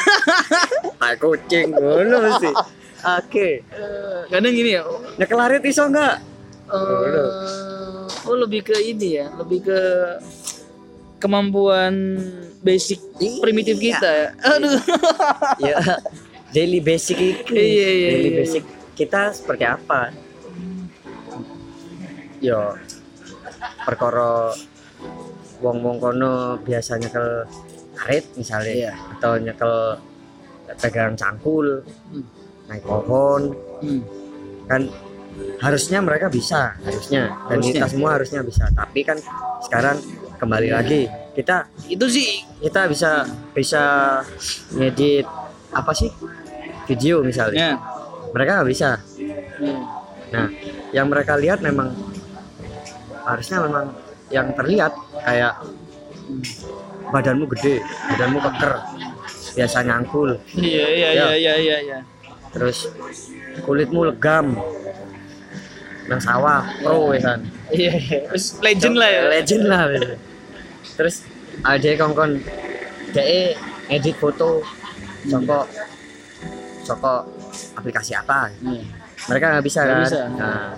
Kayak 1.03 1.19
kucing 1.19 1.75
ngono 1.75 2.17
mesti. 2.31 2.51
Oke. 3.19 3.67
Eh, 3.67 4.21
kadang 4.31 4.55
gini 4.55 4.79
ya 4.79 4.87
oh, 4.87 5.03
Nyekel 5.19 5.43
arit 5.43 5.67
iso 5.67 5.91
enggak? 5.91 6.23
eh, 6.67 7.31
oh 8.27 8.37
lebih 8.39 8.67
ke 8.67 8.75
ini 8.83 9.19
ya 9.23 9.31
lebih 9.39 9.67
ke 9.67 9.81
kemampuan 11.27 11.93
basic 12.61 13.03
Iya. 13.19 13.39
primitif 13.41 13.77
kita 13.77 14.07
ya 14.07 14.29
aduh 14.47 14.79
ya 15.61 15.77
daily 16.49 16.79
basic 16.79 17.19
itu. 17.19 17.53
Iya, 17.53 17.61
iya, 17.93 18.09
daily 18.13 18.31
iya, 18.31 18.39
basic 18.39 18.63
kita 18.95 19.29
seperti 19.31 19.65
apa? 19.67 20.09
Yo 22.39 22.77
perkara 23.83 24.53
wong-wong 25.59 25.97
kono 25.99 26.35
biasa 26.61 26.97
nyekel 26.97 27.49
arit 27.99 28.25
misalnya 28.35 28.73
Iya. 28.73 28.93
atau 29.17 29.33
nyekel 29.37 29.75
pegang 30.77 31.13
cangkul 31.15 31.81
Hmm. 32.11 32.25
naik 32.67 32.83
pohon 32.83 33.43
Hmm. 33.81 34.01
kan 34.67 34.83
harusnya 35.59 36.01
mereka 36.01 36.27
bisa 36.29 36.75
harusnya 36.79 37.29
dan 37.47 37.61
Harusnya. 37.61 37.73
kita 37.75 37.87
semua 37.89 38.11
harusnya 38.17 38.41
bisa 38.41 38.65
tapi 38.71 39.01
kan 39.01 39.17
sekarang 39.63 39.97
kembali 40.37 40.69
lagi. 40.73 41.09
Kita 41.37 41.69
itu 41.89 42.07
sih. 42.09 42.29
kita 42.57 42.89
bisa 42.89 43.25
bisa 43.53 43.83
ngedit 44.73 45.27
apa 45.73 45.93
sih? 45.93 46.09
Video 46.89 47.21
misalnya. 47.21 47.77
Ya. 47.77 47.81
Mereka 48.33 48.51
nggak 48.61 48.71
bisa. 48.71 48.91
Hmm. 49.57 49.81
nah 50.27 50.51
yang 50.91 51.07
mereka 51.09 51.39
lihat 51.39 51.63
memang 51.63 51.95
harusnya 53.25 53.63
memang 53.63 53.95
yang 54.29 54.51
terlihat 54.59 54.93
kayak 55.23 55.55
badanmu 57.15 57.47
gede 57.55 57.79
badanmu 58.13 58.39
keker 58.43 58.73
biasa 59.57 59.79
nyangkul. 59.87 60.37
Iya 60.59 60.87
iya 60.93 61.09
Ya. 61.09 61.25
iya 61.33 61.33
iya 61.37 61.55
iya 61.57 61.77
iya. 61.81 61.99
Terus 62.53 62.91
kulitmu 63.65 64.13
legam 64.13 64.59
nang 66.07 66.21
sawah 66.23 66.63
pro 66.81 67.11
ya 67.13 67.21
kan 67.35 67.39
iya 67.75 67.93
iya. 67.99 68.19
Terus 68.31 68.47
legend 68.63 68.95
lah 68.95 69.09
ya 69.11 69.21
legend 69.27 69.65
lah 69.67 69.81
wis. 69.91 70.03
terus 70.97 71.17
ada 71.63 71.89
kongkon 71.99 72.31
dia 73.11 73.55
edit 73.89 74.15
foto 74.17 74.63
soko 75.27 75.67
soko 76.83 77.13
aplikasi 77.75 78.15
apa 78.15 78.51
Iya. 78.63 78.83
mereka 79.27 79.45
nggak 79.57 79.65
bisa 79.67 79.81
kan 79.83 79.99
bisa. 80.05 80.21
Nah, 80.31 80.71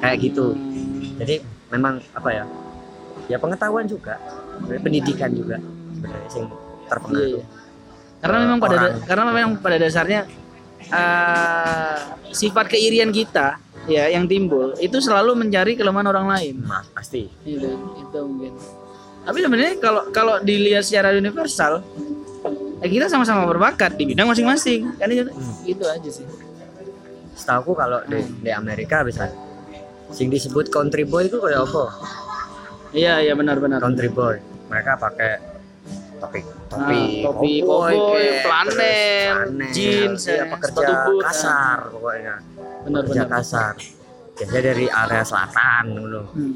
kayak 0.00 0.16
gitu 0.20 0.56
Hmm. 0.56 1.16
jadi 1.20 1.44
memang 1.70 2.00
apa 2.16 2.28
ya 2.32 2.44
ya 3.28 3.36
pengetahuan 3.38 3.86
juga 3.86 4.18
pendidikan 4.66 5.30
juga 5.30 5.56
sebenarnya 5.94 6.28
sing 6.28 6.44
Iya, 6.48 6.56
terpengaruh 6.90 7.28
iya. 7.38 7.44
Karena 8.20 8.36
memang 8.44 8.58
pada 8.60 8.76
karena 9.06 9.22
memang 9.32 9.52
pada 9.62 9.76
dasarnya 9.80 10.20
eh, 10.90 11.96
sifat 12.32 12.66
keirian 12.68 13.08
kita 13.08 13.56
ya 13.86 14.08
yang 14.08 14.24
timbul 14.24 14.76
itu 14.76 14.98
selalu 14.98 15.32
mencari 15.34 15.72
kelemahan 15.74 16.08
orang 16.08 16.26
lain. 16.28 16.54
Mas, 16.60 16.86
pasti 16.90 17.28
Itu 17.42 17.68
itu 17.96 18.18
mungkin. 18.20 18.52
Tapi 19.20 19.38
sebenarnya 19.38 19.74
kalau 19.78 20.02
kalau 20.10 20.34
dilihat 20.38 20.82
secara 20.82 21.12
universal 21.12 21.84
eh, 22.78 22.88
kita 22.88 23.06
sama-sama 23.06 23.44
berbakat 23.44 23.94
di 23.94 24.08
bidang 24.08 24.26
masing-masing 24.26 24.96
kan 24.96 25.06
itu 25.06 25.28
Hmm. 25.28 25.54
gitu 25.62 25.84
aja 25.84 26.08
sih 26.08 26.24
Setahu 27.32 27.72
kalau 27.72 28.00
di, 28.04 28.20
di 28.38 28.50
Amerika 28.50 29.00
bisa 29.00 29.28
sing 30.08 30.28
disebut 30.28 30.68
country 30.68 31.04
boy 31.04 31.24
itu 31.24 31.36
kayak 31.36 31.62
apa? 31.62 31.84
iya 32.90 33.20
iya 33.20 33.32
benar-benar 33.32 33.78
Country 33.78 34.08
boy. 34.08 34.36
Mereka 34.66 34.98
pakai 34.98 35.32
topi 36.16 36.40
topi, 36.68 36.92
Ah, 37.22 37.32
topi 37.32 37.52
cowboy, 37.60 37.92
cowboy, 37.92 38.20
kayak, 38.20 38.42
flanel, 38.44 38.70
terus 38.70 39.40
flanel, 39.40 39.72
jeans, 39.72 40.20
iya, 40.22 40.34
ya, 40.36 40.44
pekerja 40.46 40.96
kasar 41.22 41.78
pokoknya. 41.90 42.34
Pekerja 42.82 42.88
benar-benar 43.04 43.28
kasar. 43.30 43.74
Biasanya 44.32 44.62
dari 44.64 44.86
area 44.86 45.22
selatan 45.22 45.84
dulu. 45.92 46.22
hmm. 46.30 46.54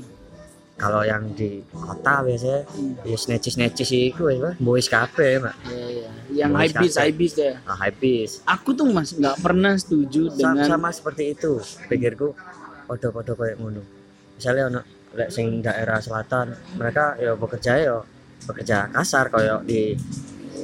Kalau 0.75 1.01
yang 1.01 1.31
di 1.31 1.63
kota 1.71 2.21
biasanya 2.21 2.67
Hmm. 2.67 2.99
ya 3.03 3.15
snatches 3.15 3.55
snatches 3.55 3.91
itu 3.91 4.25
ya, 4.27 4.59
boys 4.59 4.89
cafe, 4.89 5.39
Pak. 5.39 5.55
Iya, 5.65 5.87
iya. 5.89 6.09
yang 6.35 6.51
Boys 6.51 6.59
high 6.67 6.73
beast 6.75 6.97
high 6.99 7.15
beast 7.15 7.37
ya 7.39 7.53
Nah, 7.63 7.77
high 7.77 7.95
beast. 7.95 8.43
aku 8.45 8.73
tuh 8.73 8.89
mas 8.89 9.13
nggak 9.13 9.39
pernah 9.39 9.71
setuju 9.75 10.27
Sa- 10.27 10.51
dengan 10.51 10.67
sama 10.67 10.91
seperti 10.91 11.31
itu 11.31 11.61
pikirku 11.87 12.35
podo-podo 12.85 13.33
kayak 13.35 13.55
ngono 13.57 13.79
misalnya 14.35 14.63
ono 14.67 14.81
lek 15.15 15.31
sing 15.31 15.63
daerah 15.63 16.01
selatan 16.01 16.51
mereka 16.75 17.15
ya 17.17 17.33
bekerja 17.33 17.73
ya 17.79 17.97
bekerja 18.43 18.91
kasar 18.91 19.31
kayak 19.31 19.63
di 19.63 19.95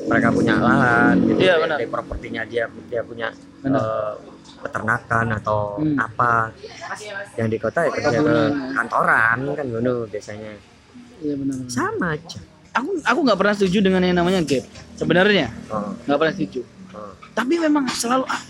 mereka 0.02 0.28
punya 0.30 0.58
lahan 0.58 1.14
gitu 1.22 1.38
di- 1.38 1.46
benar. 1.46 1.78
di 1.78 1.86
propertinya 1.86 2.42
dia 2.42 2.64
dia 2.84 3.02
punya 3.04 3.28
Benar. 3.62 3.78
eh, 3.78 4.12
peternakan 4.60 5.26
atau 5.40 5.80
Hmm. 5.80 5.96
apa. 5.96 6.52
Yang 7.34 7.48
di 7.48 7.58
kota 7.58 7.78
ya 7.86 7.90
kerja 7.90 8.18
ke 8.20 8.36
kantoran 8.76 9.36
kan 9.56 9.66
ngono 9.66 9.94
biasanya. 10.06 10.52
Iya 11.20 11.34
benar 11.36 11.56
sama 11.68 12.16
aja. 12.16 12.40
Aku 12.70 12.96
aku 13.02 13.18
nggak 13.26 13.38
pernah 13.40 13.54
setuju 13.56 13.78
dengan 13.82 14.02
yang 14.06 14.16
namanya 14.20 14.40
gap 14.46 14.64
sebenarnya. 14.94 15.50
Oh, 15.68 15.92
nggak 16.06 16.18
pernah 16.18 16.34
setuju. 16.36 16.62
Oh. 16.90 17.14
tapi 17.30 17.54
memang 17.54 17.86
selalu 17.86 18.26
ah, 18.26 18.42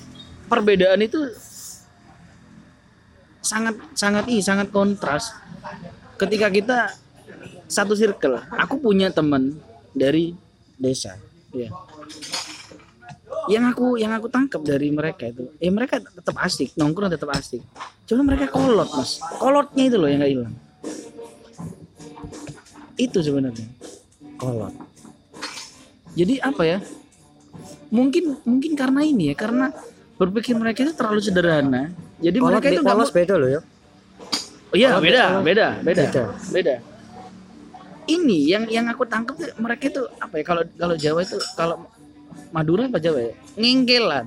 perbedaan 0.48 0.96
itu 1.04 1.20
sangat 3.44 3.76
sangat 3.92 4.24
ih 4.28 4.40
sangat 4.40 4.72
kontras. 4.72 5.32
Ketika 6.16 6.48
kita 6.52 6.78
satu 7.68 7.92
circle 7.96 8.40
aku 8.56 8.80
punya 8.80 9.12
teman 9.12 9.56
dari 9.92 10.32
desa. 10.76 11.16
Ya 11.52 11.68
yang 13.48 13.64
aku 13.70 13.96
yang 13.96 14.12
aku 14.14 14.28
tangkap 14.28 14.60
dari 14.62 14.90
mereka 14.92 15.26
itu 15.30 15.48
ya 15.58 15.70
mereka 15.72 15.98
tetap 15.98 16.36
asik 16.42 16.74
nongkrong 16.76 17.10
tetap 17.10 17.30
asik. 17.34 17.62
Cuma 18.06 18.26
mereka 18.26 18.50
kolot 18.50 18.90
mas. 18.90 19.22
Kolotnya 19.38 19.84
itu 19.86 19.96
loh 19.96 20.08
yang 20.10 20.20
nggak 20.22 20.32
hilang. 20.34 20.54
Itu 22.98 23.18
sebenarnya. 23.22 23.66
Kolot. 24.36 24.74
Jadi 26.18 26.42
apa 26.42 26.62
ya? 26.66 26.78
Mungkin 27.90 28.38
mungkin 28.42 28.72
karena 28.74 29.00
ini 29.06 29.30
ya 29.30 29.34
karena 29.38 29.70
berpikir 30.18 30.58
mereka 30.58 30.84
itu 30.84 30.92
terlalu 30.94 31.20
sederhana. 31.22 31.94
Jadi 32.18 32.36
kolot 32.38 32.58
mereka 32.58 32.66
itu 32.74 32.82
nggak 32.82 33.14
beda 33.14 33.34
loh 33.38 33.48
ya. 33.48 33.60
Oh, 34.70 34.76
iya 34.78 34.88
kolot- 34.94 35.04
beda 35.06 35.24
beda. 35.42 35.66
beda 35.82 36.02
beda. 36.06 36.24
beda. 36.54 36.76
ini 38.10 38.50
yang 38.50 38.66
yang 38.66 38.90
aku 38.90 39.06
tangkap 39.06 39.38
mereka 39.54 39.86
itu 39.86 40.02
apa 40.18 40.34
ya? 40.42 40.44
Kalau 40.46 40.62
kalau 40.74 40.94
Jawa 40.98 41.22
itu 41.22 41.38
kalau 41.54 41.86
Madura 42.50 42.86
apa 42.86 42.98
Jawa 42.98 43.20
ya? 43.30 43.32
Ngengkelan 43.56 44.26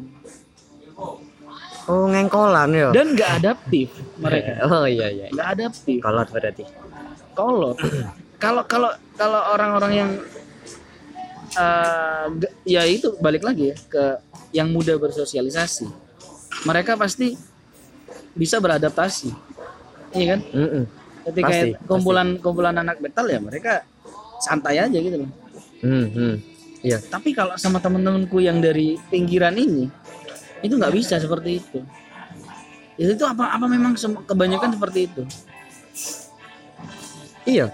oh 1.84 2.08
ngengkolan 2.08 2.70
ya 2.72 2.89
dan 2.96 3.12
nggak 3.12 3.30
adaptif 3.44 3.92
mereka. 4.16 4.52
Oh 4.72 4.88
iya 4.88 5.08
iya 5.12 5.28
nggak 5.30 5.48
adaptif. 5.52 6.00
Kolot 6.00 6.28
berarti. 6.32 6.63
Kolot. 7.36 7.76
Kalau 8.44 8.63
kalau 8.68 8.92
kalau 9.16 9.39
orang-orang 9.56 9.92
yang 9.96 10.12
eh, 11.56 12.24
nggak- 12.28 12.56
ya 12.68 12.84
itu 12.84 13.16
balik 13.20 13.44
lagi 13.44 13.72
ya 13.72 13.76
ke 13.88 14.04
yang 14.52 14.68
mudah 14.68 15.00
bersosialisasi. 15.00 15.88
Mereka 16.63 17.00
pasti 17.00 17.36
bisa 18.36 18.60
beradaptasi. 18.60 19.32
Iya 20.12 20.26
kan? 20.36 20.39
Mm-mm. 20.52 20.84
ketika 21.24 21.48
Pasti, 21.48 21.70
kumpulan 21.88 22.28
kumpulan 22.44 22.76
anak 22.76 23.00
metal 23.00 23.24
ya 23.32 23.39
mereka 23.39 23.88
santai 24.44 24.76
aja 24.84 24.92
gitu 25.00 25.24
loh. 25.24 25.32
Hmm, 25.80 26.08
hmm. 26.12 26.36
Iya. 26.84 27.00
tapi 27.00 27.32
kalau 27.32 27.56
sama 27.56 27.80
temen-temenku 27.80 28.43
yang 28.43 28.60
dari 28.60 29.00
pinggiran 29.08 29.56
ini 29.56 29.88
itu 30.60 30.74
nggak 30.76 30.93
bisa 30.93 31.17
seperti 31.17 31.60
itu 31.60 31.80
Ya, 32.93 33.10
itu 33.10 33.26
apa 33.26 33.50
apa 33.50 33.65
memang 33.65 33.98
kebanyakan 33.98 34.78
seperti 34.78 35.10
itu 35.10 35.24
Iya. 37.43 37.74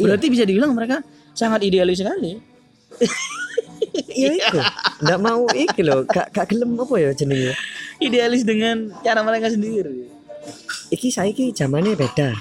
berarti 0.00 0.26
bisa 0.32 0.48
dibilang 0.48 0.72
mereka 0.72 1.04
sangat 1.36 1.60
idealis 1.60 2.00
sekali 2.00 2.40
Iya 4.16 4.30
itu. 4.32 4.58
Nggak 5.04 5.20
mau 5.20 5.44
iki 5.52 5.80
loh. 5.84 6.08
Gak 6.08 6.32
gak 6.32 6.46
gelem 6.48 6.72
apa 6.80 6.94
ya 6.96 7.10
jenenge. 7.12 7.52
idealis 8.00 8.44
dengan 8.44 8.92
cara 9.00 9.20
mereka 9.20 9.48
sendiri 9.52 10.08
Iki 10.88 11.08
saiki 11.12 11.52
zamannya 11.52 11.92
beda. 11.98 12.32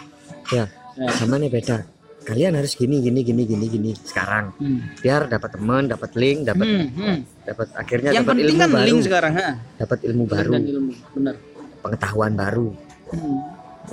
Ya, 0.53 0.69
zamannya 1.17 1.49
beda. 1.49 1.83
Kalian 2.25 2.57
harus 2.57 2.73
gini 2.73 2.99
gini 2.99 3.21
gini 3.21 3.45
gini 3.45 3.65
gini 3.69 3.91
sekarang. 3.95 4.49
hmm. 4.57 4.97
Biar 4.97 5.29
dapat 5.29 5.53
teman, 5.53 5.85
dapat 5.85 6.11
link, 6.17 6.41
dapat 6.43 6.65
Hmm, 6.65 6.87
hmm. 6.89 7.17
dapat 7.45 7.67
akhirnya 7.77 8.09
yang 8.11 8.25
dapat 8.25 8.33
penting 8.33 8.49
ilmu 8.49 8.59
kan 8.59 8.69
baru. 8.73 8.85
link 8.89 8.99
sekarang 9.05 9.33
ha 9.37 9.47
Dapat 9.77 9.99
ilmu 10.03 10.23
baru, 10.25 10.51
dan 10.51 10.63
ilmu 10.65 10.91
benar 11.13 11.35
pengetahuan 11.79 12.33
baru. 12.33 12.67
Hmm. 13.13 13.37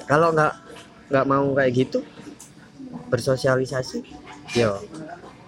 Kalau 0.09 0.29
nggak 0.33 0.53
nggak 1.13 1.27
mau 1.29 1.47
kayak 1.53 1.73
gitu 1.77 1.99
bersosialisasi, 3.09 4.01
yo 4.57 4.81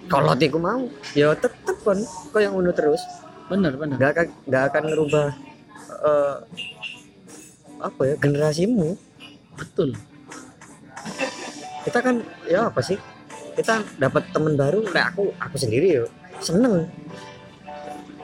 kalau 0.05 0.37
tiku 0.37 0.61
mau, 0.61 0.85
yo 1.17 1.33
tetep 1.33 1.81
kan 1.81 1.97
kok 2.05 2.37
yang 2.39 2.53
ngono 2.53 2.73
terus. 2.73 3.01
benar 3.45 3.77
benar 3.77 3.97
nggak 4.01 4.11
akan 4.13 4.27
nggak 4.49 4.63
akan 4.73 4.83
ngerubah 4.89 5.27
eh, 6.01 6.37
apa 7.77 8.01
ya 8.09 8.15
generasimu 8.17 8.97
betul 9.53 9.93
kita 11.85 11.99
kan 12.01 12.25
ya 12.49 12.69
apa 12.73 12.81
sih? 12.81 12.99
Kita 13.55 13.85
dapat 14.01 14.35
teman 14.35 14.59
baru 14.59 14.83
kayak 14.83 15.15
aku 15.15 15.31
aku 15.39 15.57
sendiri 15.61 16.03
yo 16.03 16.05
seneng. 16.43 16.91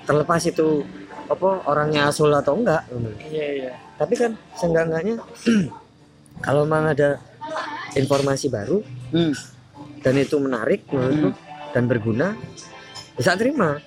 Terlepas 0.08 0.42
itu 0.48 0.82
apa 1.30 1.62
orangnya 1.70 2.10
asul 2.10 2.34
atau 2.34 2.58
enggak 2.58 2.82
iya 3.30 3.46
iya. 3.54 3.72
Tapi 3.94 4.18
kan 4.18 4.34
seenggak-enggaknya 4.58 5.22
kalau 6.46 6.66
memang 6.66 6.90
ada 6.90 7.22
informasi 7.94 8.50
baru 8.50 8.82
hmm. 9.14 9.34
dan 10.02 10.14
itu 10.18 10.36
menarik 10.42 10.90
menurutku 10.90 11.30
dan 11.70 11.86
berguna 11.86 12.34
bisa 13.14 13.38
terima. 13.38 13.78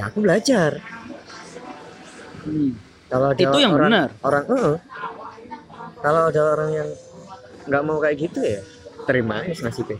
Ya 0.00 0.08
aku 0.08 0.24
belajar. 0.24 0.80
Hmm. 2.40 2.72
kalau 3.12 3.36
ada 3.36 3.42
Itu 3.42 3.58
yang 3.60 3.76
orang, 3.76 3.90
benar. 3.92 4.08
orang 4.24 4.44
eh, 4.48 4.76
kalau 6.00 6.22
ada 6.32 6.42
orang 6.56 6.70
yang 6.72 6.88
nggak 7.70 7.82
mau 7.86 8.02
kayak 8.02 8.16
gitu 8.20 8.40
ya? 8.42 8.60
Terima 9.06 9.40
aja 9.40 9.54
nasibnya 9.62 9.96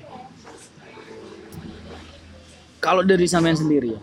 kalau 2.80 3.04
dari 3.04 3.24
sampean 3.24 3.54
sendiri 3.54 3.92
ya 3.92 4.00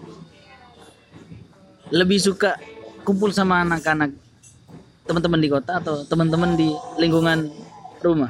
lebih 1.89 2.19
suka 2.19 2.55
kumpul 3.01 3.31
sama 3.31 3.63
anak-anak 3.63 4.11
teman-teman 5.03 5.39
di 5.39 5.49
kota 5.49 5.79
atau 5.79 6.03
teman-teman 6.03 6.53
di 6.53 6.67
lingkungan 6.95 7.47
rumah? 8.03 8.27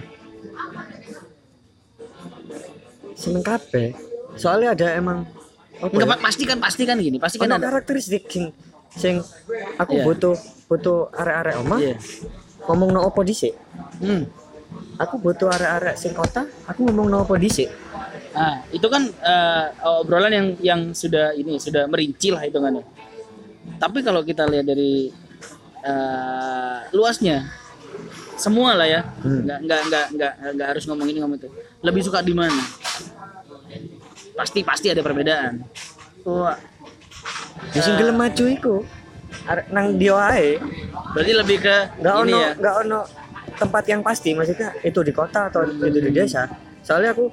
Seneng 3.18 3.42
kape 3.42 3.98
soalnya 4.38 4.78
ada 4.78 4.88
emang 4.94 5.26
apa 5.82 5.90
Enggak 5.94 6.10
ya, 6.10 6.22
pasti 6.22 6.44
kan 6.46 6.58
pasti 6.62 6.84
kan 6.86 6.98
gini 7.02 7.18
pasti 7.18 7.38
kan 7.42 7.50
ada. 7.54 7.70
karakteristik 7.70 8.30
sing 8.30 8.54
sing 8.94 9.16
aku 9.78 9.98
Iya. 9.98 10.06
butuh 10.06 10.36
butuh 10.70 11.10
arek-arek 11.14 11.56
omah 11.62 11.80
Iya. 11.82 11.96
ngomong 12.70 12.90
no 12.94 13.02
opo 13.06 13.26
dhisik? 13.26 13.58
Hmm. 13.98 14.30
Aku 14.98 15.16
butuh 15.18 15.50
arek-arek 15.50 15.96
sing 15.96 16.14
kota 16.14 16.46
aku 16.66 16.86
ngomong 16.86 17.08
no 17.08 17.18
opo 17.24 17.38
dhisik 17.38 17.70
Nah, 18.38 18.62
itu 18.70 18.86
kan 18.86 19.02
eh, 19.02 19.66
obrolan 19.82 20.30
yang 20.30 20.48
yang 20.62 20.82
sudah 20.94 21.34
ini 21.34 21.58
sudah 21.58 21.90
merinci 21.90 22.30
lah 22.30 22.46
hitungannya. 22.46 22.86
Tapi 23.82 24.06
kalau 24.06 24.22
kita 24.22 24.46
lihat 24.46 24.62
dari 24.62 25.10
eh, 25.82 26.78
luasnya, 26.94 27.50
semua 28.38 28.78
lah 28.78 28.86
ya, 28.86 29.02
Hmm. 29.26 29.42
nggak 29.42 29.60
nggak 29.66 29.82
nggak 29.90 30.06
nggak 30.14 30.34
nggak 30.54 30.68
harus 30.70 30.86
ngomong 30.86 31.10
ini 31.10 31.18
ngomong 31.18 31.42
itu. 31.42 31.50
Lebih 31.82 32.02
suka 32.06 32.22
di 32.22 32.38
mana? 32.38 32.62
Pasti 34.38 34.62
pasti 34.62 34.94
ada 34.94 35.02
perbedaan. 35.02 35.66
Wah, 36.22 36.62
Ya 37.74 37.82
sing 37.82 37.98
gelem 37.98 38.22
maju 38.22 38.46
iku 38.46 38.76
nang 39.74 39.98
dia 39.98 40.14
ae 40.30 40.62
berarti 41.12 41.34
lebih 41.34 41.58
ke 41.60 41.76
nggak 42.00 42.16
ono 42.16 42.38
ya. 42.38 42.50
nggak 42.54 42.76
ono 42.86 43.00
tempat 43.58 43.84
yang 43.86 44.02
pasti 44.02 44.32
maksudnya 44.32 44.70
itu 44.80 45.00
di 45.00 45.10
kota 45.10 45.50
atau 45.50 45.66
itu 45.66 46.00
di 46.00 46.12
desa 46.12 46.46
soalnya 46.80 47.12
aku 47.12 47.26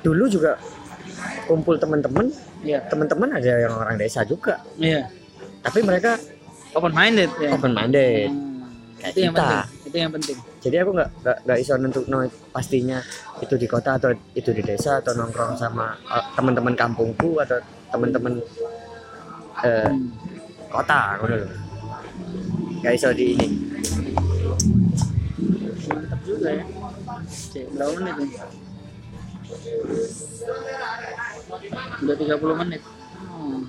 dulu 0.00 0.26
juga 0.26 0.58
kumpul 1.46 1.76
teman-teman 1.76 2.28
Iya, 2.60 2.76
teman-teman 2.84 3.32
ada 3.32 3.56
yang 3.56 3.72
orang 3.72 3.96
desa 3.96 4.20
juga 4.22 4.60
iya. 4.76 5.08
tapi 5.60 5.80
mereka 5.80 6.20
Open 6.70 6.92
minded 6.92 7.32
ya. 7.34 7.50
open 7.50 7.72
minded 7.72 8.28
Hmm, 8.28 8.68
Kayak 9.00 9.10
itu 9.10 9.18
yang 9.18 9.32
kita. 9.32 9.40
penting. 9.40 9.64
itu 9.82 9.96
yang 9.96 10.12
penting 10.12 10.36
jadi 10.60 10.76
aku 10.78 10.90
nggak 10.92 11.10
nggak 11.18 11.36
nggak 11.40 11.58
iso 11.58 11.72
nentuk 11.74 12.04
no 12.04 12.18
pastinya 12.50 12.98
itu 13.40 13.54
di 13.54 13.64
kota 13.64 13.96
atau 13.96 14.12
itu 14.34 14.52
di 14.52 14.60
desa 14.60 15.00
atau 15.00 15.16
nongkrong 15.16 15.56
sama 15.56 15.96
eh, 16.06 16.24
teman-teman 16.30 16.74
kampungku 16.74 17.40
atau 17.40 17.56
teman-teman 17.88 18.44
eh, 19.60 19.88
Hmm. 19.88 20.12
kota 20.68 21.16
ngono 21.16 21.34
lho 21.34 21.48
nggak 22.78 22.92
iso 22.94 23.08
di 23.10 23.24
ini 23.34 23.46
juga 26.40 26.56
ya 26.56 26.64
Cek, 27.52 27.64
berapa 27.76 27.92
menit 28.00 28.14
nih 28.16 28.32
udah 32.00 32.16
30 32.16 32.60
menit? 32.64 32.82
Hmm. 33.20 33.60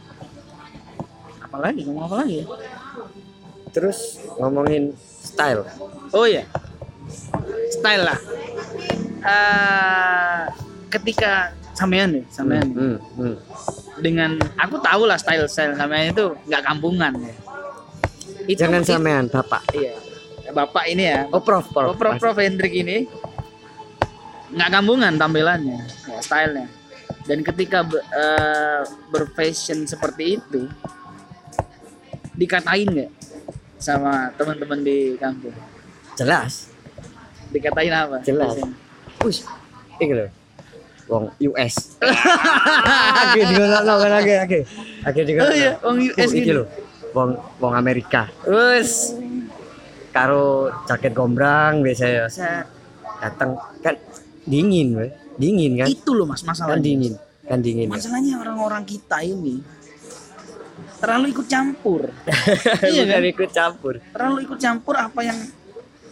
apa 1.42 1.58
lagi 1.60 1.84
ngomong 1.84 2.06
apa 2.08 2.16
lagi? 2.24 2.48
Terus 3.76 4.24
ngomongin 4.40 4.96
style. 5.04 5.68
Oh 6.16 6.24
iya. 6.24 6.48
Style 7.68 8.04
lah. 8.08 8.20
Eh, 9.20 10.42
ketika 10.88 11.52
sampean 11.76 12.16
nih 12.16 12.24
sampean. 12.32 12.72
Nih, 12.72 12.80
hmm, 12.80 12.98
hmm. 13.20 13.36
dengan 14.00 14.40
aku 14.56 14.80
tahu 14.80 15.04
lah 15.04 15.20
style 15.20 15.44
style 15.52 15.76
sampean 15.76 16.16
itu 16.16 16.32
nggak 16.48 16.64
kampungan 16.64 17.12
ya. 17.20 17.36
Itu 18.48 18.64
jangan 18.64 18.88
sampean 18.88 19.28
bapak. 19.28 19.66
Iya 19.76 20.11
bapak 20.52 20.86
ini 20.92 21.04
ya 21.08 21.20
oh 21.32 21.42
prof 21.42 21.66
prof, 21.72 21.92
Oh, 21.92 21.98
Prof, 21.98 22.20
Prof 22.20 22.38
Hendrik 22.38 22.72
ini 22.76 23.08
nggak 24.52 24.68
kampungan 24.68 25.16
tampilannya, 25.16 25.80
ya, 26.12 26.20
stylenya. 26.20 26.68
Dan 27.24 27.40
ketika 27.40 27.88
eh, 27.88 28.84
berfashion 29.08 29.88
seperti 29.88 30.36
itu, 30.44 30.68
dikatain 32.36 32.92
nggak 32.92 33.12
sama 33.80 34.36
teman-teman 34.36 34.84
di 34.84 35.16
kampung? 35.16 35.56
jelas 36.20 36.72
Dikatain 37.52 37.92
apa? 37.92 38.24
Jelas. 38.24 38.56
Wis, 39.28 39.44
iki 40.00 40.14
lho. 40.16 40.28
Wong 41.12 41.28
US. 41.52 42.00
Oke, 43.28 43.42
digono 43.44 43.94
kan 44.00 44.12
oke 44.24 44.34
oke. 44.48 44.60
Oke 45.04 45.22
digono. 45.28 45.52
Oh 45.52 45.52
iya, 45.52 45.72
wong 45.84 45.98
US 46.00 46.32
lho. 46.32 46.64
Wong 47.12 47.36
wong 47.60 47.74
Amerika. 47.76 48.32
Wes, 48.48 49.12
Karo 50.12 50.68
jaket 50.86 51.16
gombrang 51.16 51.80
biasa 51.80 52.04
ya. 52.06 52.26
Set. 52.28 52.68
Datang 53.24 53.56
kan 53.80 53.96
dingin, 54.44 54.96
we. 54.96 55.08
Dingin 55.40 55.80
kan? 55.80 55.88
itu 55.88 56.12
loh 56.12 56.28
mas 56.28 56.44
Kan 56.44 56.52
masalahnya. 56.54 56.84
dingin. 56.84 57.14
Kan 57.48 57.60
dingin. 57.64 57.88
ya. 57.88 57.92
Masalahnya 57.96 58.34
orang-orang 58.38 58.84
kita 58.84 59.24
ini 59.24 59.64
terlalu 61.00 61.34
ikut 61.34 61.48
campur. 61.48 62.02
Iya 62.94 63.04
kan? 63.08 63.24
ikut 63.24 63.50
campur. 63.50 63.94
Terlalu 64.12 64.38
ikut 64.46 64.60
campur 64.60 64.96
apa 65.00 65.20
yang 65.24 65.38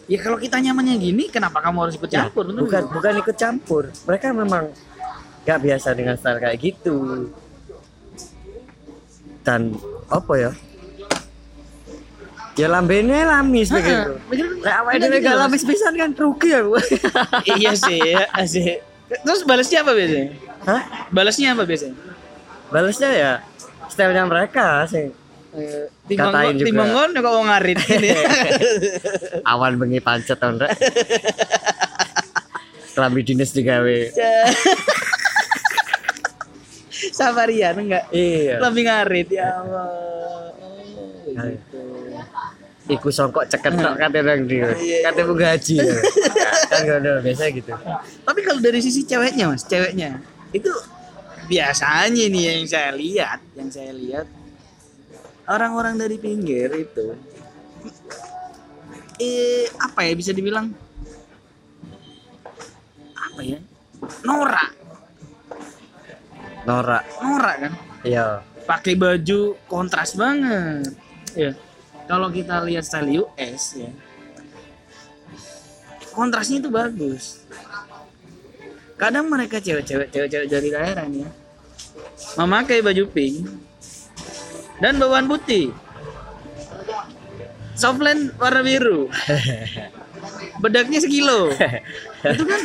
ya 0.10 0.18
kalau 0.18 0.40
kita 0.40 0.58
nyamannya 0.58 0.96
gini, 0.98 1.30
kenapa 1.30 1.62
kamu 1.62 1.78
harus 1.86 1.96
ikut 2.00 2.10
campur? 2.10 2.48
Bener 2.50 2.64
bukan 2.66 2.84
bukan 2.90 3.14
ikut 3.22 3.36
campur. 3.38 3.84
Mereka 4.08 4.34
memang 4.34 4.72
gak 5.46 5.60
biasa 5.62 5.94
dengan 5.94 6.16
style 6.18 6.40
kayak 6.40 6.58
gitu. 6.58 7.30
Dan 9.42 9.76
apa 10.10 10.34
ya? 10.38 10.52
Ya 12.60 12.68
lambene 12.68 13.24
lamis 13.24 13.72
begitu. 13.72 14.20
Lah 14.60 14.84
awake 14.84 15.00
dhewe 15.00 15.24
gitu, 15.24 15.32
gak 15.32 15.36
Mas. 15.40 15.42
lamis 15.48 15.64
pisan 15.64 15.94
kan 15.96 16.12
rugi 16.12 16.50
aku. 16.52 16.76
iya 17.56 17.72
sih, 17.72 18.04
ya, 18.04 18.28
asik. 18.36 18.84
Terus 19.24 19.48
balasnya 19.48 19.80
apa 19.88 19.96
biasanya? 19.96 20.28
Hah? 20.68 20.82
Balasnya 21.08 21.56
apa 21.56 21.64
biasanya? 21.64 21.96
Balesnya 22.68 23.10
ya 23.16 23.32
stylenya 23.88 24.28
mereka 24.28 24.84
sih. 24.92 25.08
Eh, 25.56 25.88
Katain 26.14 26.60
juga. 26.60 26.68
Timongon 26.68 27.10
kok 27.16 27.32
wong 27.32 27.48
ngarit 27.48 27.80
gini. 27.80 28.10
Awan 29.56 29.80
bengi 29.80 30.04
pancet 30.04 30.38
ton 30.38 30.60
rek. 30.60 30.76
Kelambi 32.94 33.24
dinas 33.24 33.56
digawe. 33.56 33.98
Safarian 37.16 37.76
enggak? 37.80 38.12
Iya. 38.12 38.60
Lebih 38.62 38.84
ngarit 38.84 39.28
ya 39.32 39.48
Allah. 39.64 39.88
Iku 42.90 43.14
songkok 43.14 43.46
ceket 43.46 43.78
tok 43.78 43.96
kate 43.96 44.20
nang 44.26 44.50
ndi. 44.50 44.66
Iya. 44.66 45.06
Kate 45.06 45.22
mau 45.22 45.38
gaji. 45.38 45.78
kan 46.74 46.82
ngono 46.86 47.22
biasa 47.22 47.44
gitu. 47.54 47.74
Tapi 48.26 48.40
kalau 48.42 48.60
dari 48.60 48.82
sisi 48.82 49.06
ceweknya 49.06 49.46
mas, 49.50 49.62
ceweknya 49.64 50.18
itu 50.50 50.70
biasanya 51.46 52.26
nih 52.26 52.44
yang 52.50 52.66
saya 52.66 52.90
lihat, 52.94 53.40
yang 53.54 53.70
saya 53.70 53.94
lihat 53.94 54.26
orang-orang 55.46 55.98
dari 55.98 56.18
pinggir 56.18 56.70
itu, 56.74 57.14
eh 59.18 59.66
apa 59.78 60.06
ya 60.06 60.14
bisa 60.14 60.30
dibilang 60.30 60.70
apa 63.18 63.40
ya, 63.42 63.58
norak, 64.22 64.70
Norak. 66.66 67.04
norak 67.18 67.56
kan, 67.66 67.74
Iya. 68.06 68.46
pakai 68.66 68.94
baju 68.94 69.58
kontras 69.66 70.14
banget, 70.14 70.94
ya. 71.34 71.52
Kalau 72.10 72.34
kita 72.34 72.66
lihat 72.66 72.82
style 72.82 73.22
US 73.22 73.78
ya, 73.78 73.94
kontrasnya 76.10 76.58
itu 76.58 76.74
bagus. 76.74 77.46
Kadang 78.98 79.30
mereka 79.30 79.62
cewek-cewek 79.62 80.10
cewek-cewek 80.10 80.50
dari 80.50 80.70
daerah 80.74 81.06
nih 81.06 81.22
ya, 81.22 81.30
memakai 82.42 82.82
baju 82.82 83.06
pink 83.14 83.46
dan 84.82 84.98
bawaan 84.98 85.30
putih. 85.30 85.70
Softland 87.78 88.34
warna 88.42 88.66
biru. 88.66 89.06
Bedaknya 90.66 91.00
sekilo. 91.00 91.54
itu 92.34 92.44
kan 92.44 92.62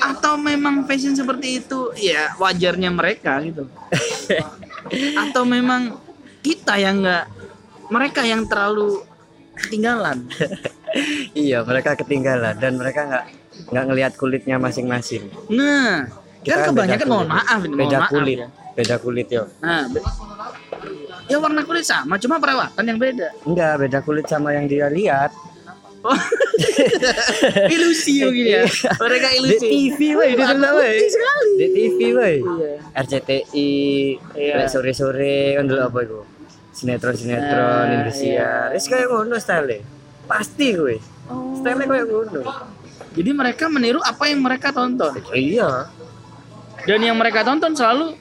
atau 0.00 0.38
memang 0.38 0.86
fashion 0.86 1.18
seperti 1.18 1.60
itu 1.60 1.90
ya 1.98 2.32
wajarnya 2.38 2.94
mereka 2.94 3.42
gitu. 3.42 3.66
Atau 5.28 5.44
memang 5.44 6.00
kita 6.40 6.80
yang 6.80 7.04
enggak 7.04 7.28
mereka 7.90 8.22
yang 8.22 8.46
terlalu 8.46 9.02
ketinggalan. 9.56 10.24
iya, 11.36 11.60
mereka 11.60 11.94
ketinggalan 11.94 12.56
dan 12.56 12.72
mereka 12.74 13.00
nggak 13.04 13.24
nggak 13.68 13.84
ngelihat 13.84 14.12
kulitnya 14.14 14.56
masing-masing. 14.56 15.28
Nah, 15.50 16.08
Kita 16.40 16.56
kan 16.56 16.72
kebanyakan 16.72 16.98
beda 16.98 17.12
mohon 17.12 17.28
maaf 17.28 17.58
ini, 17.60 17.68
mohon 17.68 17.80
Beda 17.80 17.98
maaf 17.98 18.10
kulit. 18.10 18.38
ya. 18.38 18.48
Beda 18.70 18.94
kulit 18.96 19.28
yo. 19.28 19.42
Nah, 19.60 19.82
be- 19.86 20.06
ya 21.26 21.36
warna 21.36 21.62
kulit 21.62 21.84
sama, 21.84 22.16
cuma 22.16 22.40
perawatan 22.40 22.80
yang 22.82 22.96
beda. 22.96 23.28
Enggak, 23.44 23.72
beda 23.78 23.98
kulit 24.00 24.24
sama 24.24 24.54
yang 24.54 24.64
dia 24.64 24.88
lihat. 24.88 25.28
Oh. 26.00 26.16
ilusi 27.68 28.24
begini 28.24 28.56
ya. 28.56 28.64
Mereka 28.96 29.28
Di 29.28 29.36
ilusi. 29.36 29.66
TV 29.68 29.98
woi, 30.16 30.32
di 30.32 30.40
tempat 30.40 30.72
woi. 30.72 30.96
Di 31.56 31.66
TV 31.68 31.98
woi. 32.16 32.34
Iya. 32.40 32.72
RCTI, 32.96 33.70
Iya. 34.32 34.64
sore-sore 34.64 35.60
kan 35.60 35.68
dulu 35.68 35.80
apa 35.82 35.98
iku? 36.70 36.76
Sinetron-sinetron 36.76 37.58
Ah, 37.60 37.90
Indonesia. 37.90 38.48
Wis 38.70 38.86
kayak 38.86 39.06
ngono 39.06 39.36
style. 39.36 39.82
Pasti 40.24 40.66
kowe. 40.72 40.94
Oh. 41.28 41.54
Style 41.54 41.82
kayak 41.82 42.06
ngono. 42.06 42.42
Jadi 43.10 43.30
mereka 43.34 43.66
meniru 43.66 43.98
apa 44.00 44.24
yang 44.24 44.40
mereka 44.40 44.70
tonton. 44.70 45.18
Iya. 45.30 45.90
Dan 46.80 47.00
yang 47.02 47.18
mereka 47.18 47.42
tonton 47.42 47.74
selalu 47.74 48.14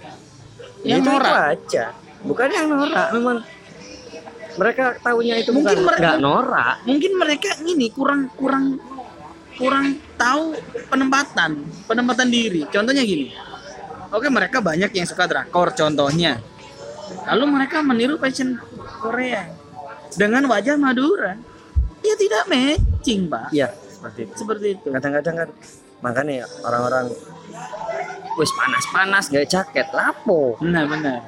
yang 0.81 0.99
itu, 0.99 1.07
itu 1.07 1.13
norak. 1.13 1.33
aja. 1.53 1.85
Bukan 2.19 2.49
yang 2.49 2.67
norak, 2.67 3.07
memang 3.13 3.37
mereka 4.57 4.97
tahunya 4.99 5.35
itu 5.39 5.55
Mungkin 5.55 5.77
bukan 5.79 5.87
mereka- 5.87 6.19
norak. 6.19 6.75
Mungkin 6.83 7.11
mereka 7.15 7.49
ini 7.63 7.87
kurang 7.89 8.27
kurang 8.33 8.75
kurang 9.55 9.85
tahu 10.15 10.55
penempatan, 10.89 11.51
penempatan 11.85 12.27
diri. 12.27 12.63
Contohnya 12.65 13.03
gini. 13.03 13.31
Oke, 14.09 14.27
mereka 14.27 14.59
banyak 14.59 14.89
yang 14.89 15.05
suka 15.05 15.29
drakor 15.29 15.71
contohnya. 15.71 16.41
Lalu 17.29 17.45
mereka 17.49 17.77
meniru 17.81 18.15
fashion 18.17 18.57
Korea 19.01 19.49
dengan 20.15 20.45
wajah 20.49 20.75
Madura. 20.75 21.37
Ya 21.99 22.15
tidak 22.15 22.47
matching, 22.47 23.27
Pak. 23.27 23.51
Iya, 23.51 23.75
seperti 23.75 24.19
itu. 24.23 24.33
Seperti 24.39 24.67
itu. 24.79 24.87
Kadang-kadang 24.89 25.35
kan 25.45 25.49
makanya 25.99 26.33
ya 26.43 26.45
orang-orang 26.63 27.11
wis 28.39 28.51
panas-panas 28.55 29.27
nggak 29.27 29.47
jaket 29.51 29.87
lapo. 29.91 30.55
Benar, 30.63 30.87
benar. 30.87 31.19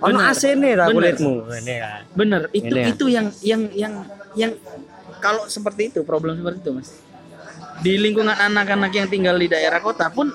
Ono 0.00 0.20
Bener. 0.20 0.32
AC 0.32 0.42
nih 0.56 0.72
lah 0.76 0.86
kulitmu. 0.88 1.32
Ini 1.52 1.74
kan. 1.80 2.00
Bener, 2.16 2.42
itu 2.52 2.72
Ini 2.72 2.80
ya. 2.80 2.86
itu 2.92 3.04
yang 3.12 3.26
yang 3.44 3.62
yang 3.72 3.92
yang 4.36 4.52
kalau 5.20 5.48
seperti 5.48 5.92
itu 5.92 6.00
problem 6.04 6.36
seperti 6.40 6.58
itu 6.64 6.70
mas. 6.72 6.90
Di 7.80 8.00
lingkungan 8.00 8.32
anak-anak 8.32 8.92
yang 8.92 9.08
tinggal 9.08 9.36
di 9.36 9.48
daerah 9.52 9.80
kota 9.84 10.08
pun 10.08 10.32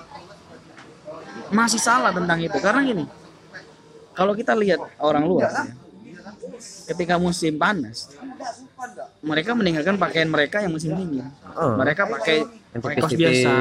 masih 1.49 1.81
salah 1.81 2.13
tentang 2.13 2.37
itu 2.41 2.57
karena 2.61 2.81
gini. 2.85 3.05
Kalau 4.11 4.33
kita 4.35 4.51
lihat 4.55 4.79
orang 4.99 5.23
luar, 5.23 5.47
ya, 5.47 5.71
ketika 6.91 7.15
musim 7.15 7.55
panas, 7.55 8.11
mereka 9.23 9.55
meninggalkan 9.55 9.95
pakaian 9.95 10.27
mereka 10.27 10.59
yang 10.59 10.73
musim 10.75 10.93
dingin. 10.97 11.27
Oh. 11.55 11.79
Mereka 11.79 12.07
pakai 12.07 12.37
kaos 12.99 13.13
biasa, 13.15 13.51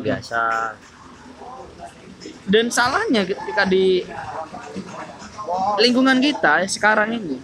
biasa. 0.00 0.42
Dan 2.48 2.72
salahnya 2.72 3.24
ketika 3.24 3.64
di 3.68 4.04
lingkungan 5.80 6.18
kita 6.20 6.64
sekarang 6.68 7.16
ini 7.16 7.36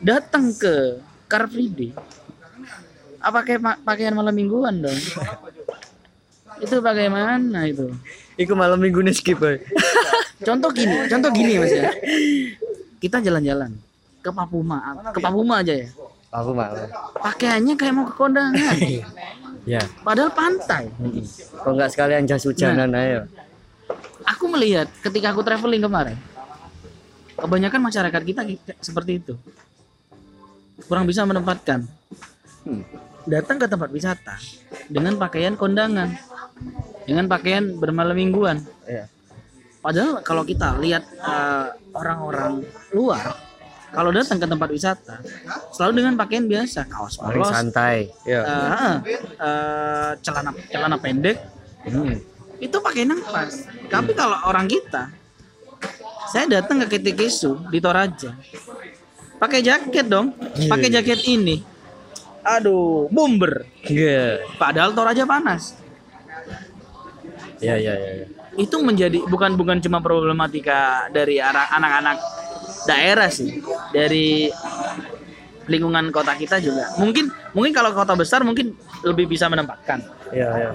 datang 0.00 0.54
ke 0.54 1.00
Car 1.26 1.50
Free 1.50 1.70
Day 1.72 1.90
ah, 3.26 3.32
pakai 3.34 3.58
pa- 3.58 3.80
pakaian 3.82 4.14
malam 4.14 4.30
mingguan 4.30 4.78
dong. 4.78 4.98
itu 6.56 6.80
bagaimana 6.80 7.68
itu? 7.68 7.92
Iku 8.40 8.56
malam 8.56 8.80
minggu 8.80 9.04
nih 9.04 9.12
skip 9.12 9.36
boy. 9.36 9.60
Contoh 10.44 10.70
gini, 10.72 10.96
contoh 11.08 11.30
gini 11.32 11.52
Mas 11.56 11.72
ya. 11.72 11.88
Kita 13.02 13.20
jalan-jalan 13.24 13.72
ke 14.20 14.30
Papuma, 14.32 14.78
ke 15.14 15.20
Papuma 15.22 15.62
aja 15.62 15.72
ya. 15.72 15.88
Malam. 16.36 16.88
Pakaiannya 17.16 17.74
kayak 17.80 17.94
mau 17.96 18.04
ke 18.04 18.14
kondangan. 18.16 18.76
Ya. 19.66 19.82
Padahal 20.06 20.30
pantai. 20.30 20.86
Kok 21.58 21.74
nggak 21.74 21.90
sekalian 21.90 22.22
jas 22.22 22.46
hujanan 22.46 22.86
ayo. 22.94 23.26
Aku 24.22 24.46
melihat 24.46 24.86
ketika 25.02 25.34
aku 25.34 25.42
traveling 25.42 25.82
kemarin, 25.82 26.14
kebanyakan 27.34 27.82
masyarakat 27.90 28.22
kita 28.22 28.46
seperti 28.78 29.18
itu. 29.18 29.34
Kurang 30.86 31.10
bisa 31.10 31.26
menempatkan. 31.26 31.82
Hmm. 32.62 32.86
Datang 33.26 33.58
ke 33.58 33.66
tempat 33.66 33.90
wisata 33.90 34.38
dengan 34.86 35.18
pakaian 35.18 35.58
kondangan. 35.58 36.14
Dengan 37.02 37.26
pakaian 37.26 37.74
bermalam 37.74 38.14
mingguan. 38.14 38.62
Iya. 38.86 39.10
Padahal 39.86 40.18
kalau 40.26 40.42
kita 40.42 40.74
lihat 40.82 41.06
eh, 41.14 41.66
orang-orang 41.94 42.66
luar, 42.90 43.38
kalau 43.94 44.10
datang 44.10 44.42
ke 44.42 44.46
tempat 44.50 44.66
wisata, 44.66 45.22
selalu 45.70 46.02
dengan 46.02 46.18
pakaian 46.18 46.42
biasa, 46.42 46.90
kaos 46.90 47.22
Paling 47.22 47.38
polos, 47.38 47.54
santai. 47.54 48.10
Ya. 48.26 48.42
eh, 48.42 48.94
eh, 49.38 50.10
celana 50.26 50.50
celana 50.66 50.98
pendek, 50.98 51.38
Hmm. 51.86 52.18
itu 52.58 52.76
pakaian 52.82 53.14
yang 53.14 53.22
pas. 53.30 53.62
Tapi 53.86 54.10
kalau 54.18 54.34
orang 54.50 54.66
kita, 54.66 55.06
saya 56.34 56.50
datang 56.50 56.82
ke 56.82 56.98
KTKSU 56.98 57.70
di 57.70 57.78
Toraja, 57.78 58.34
pakai 59.38 59.62
jaket 59.62 60.10
dong, 60.10 60.34
pakai 60.66 60.90
jaket 60.90 61.22
ini, 61.30 61.62
aduh, 62.42 63.06
bomber. 63.06 63.70
Iya. 63.86 64.50
Padahal 64.58 64.98
Toraja 64.98 65.22
panas. 65.22 65.78
Iya 67.62 67.78
iya 67.78 67.94
iya. 67.94 68.12
iya. 68.26 68.26
Itu 68.56 68.80
menjadi 68.80 69.20
bukan 69.28 69.54
bukan 69.54 69.78
cuma 69.84 70.00
problematika 70.00 71.08
dari 71.12 71.36
arah 71.40 71.68
anak-anak 71.76 72.16
daerah 72.88 73.28
sih, 73.28 73.60
dari 73.92 74.48
lingkungan 75.66 76.08
kota 76.14 76.32
kita 76.38 76.62
juga. 76.62 76.94
Mungkin 76.96 77.28
mungkin 77.52 77.72
kalau 77.74 77.92
kota 77.92 78.14
besar 78.16 78.46
mungkin 78.46 78.72
lebih 79.04 79.26
bisa 79.28 79.50
menempatkan. 79.50 80.00
Iya 80.32 80.48
iya. 80.56 80.70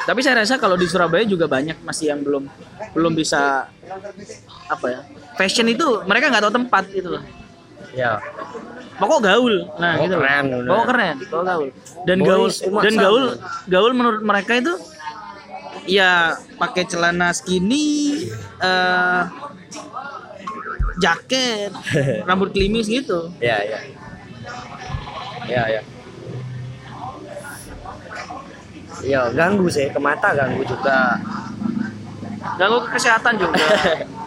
Tapi 0.00 0.20
saya 0.24 0.40
rasa 0.40 0.56
kalau 0.56 0.80
di 0.80 0.88
Surabaya 0.88 1.26
juga 1.28 1.44
banyak 1.44 1.82
masih 1.84 2.14
yang 2.14 2.20
belum 2.24 2.48
belum 2.96 3.12
bisa 3.12 3.68
apa 4.70 4.86
ya 4.86 5.00
fashion 5.36 5.66
itu 5.68 6.02
mereka 6.08 6.30
nggak 6.30 6.44
tahu 6.46 6.54
tempat 6.62 6.84
gitu 6.92 7.08
loh. 7.18 7.24
Iya. 7.90 8.22
Pokok 9.00 9.24
gaul, 9.24 9.64
nah 9.80 9.96
Pokok 9.96 10.04
gitu. 10.12 10.16
keren. 10.20 10.44
Pokok 10.68 10.86
keren, 10.92 11.14
pokok 11.24 11.44
gaul. 11.48 11.68
Dan 12.04 12.18
Boys, 12.20 12.60
gaul 12.60 12.82
dan 12.84 12.94
gaul 13.00 13.24
gaul 13.64 13.92
menurut 13.96 14.20
mereka 14.20 14.60
itu 14.60 14.76
ya 15.90 16.38
pakai 16.54 16.86
celana 16.86 17.34
skinny, 17.34 18.30
eh 18.62 19.22
jaket, 21.02 21.74
rambut 22.28 22.54
klimis 22.54 22.86
gitu. 22.86 23.34
Iya 23.42 23.58
iya. 23.66 23.78
Iya 25.50 25.62
iya. 25.66 25.82
Iya 29.00 29.20
ganggu 29.32 29.66
sih 29.66 29.90
ke 29.90 29.98
mata 29.98 30.30
ganggu 30.36 30.62
juga. 30.62 31.18
Ganggu 32.60 32.78
ke 32.86 32.88
kesehatan 32.94 33.34
juga. 33.40 33.66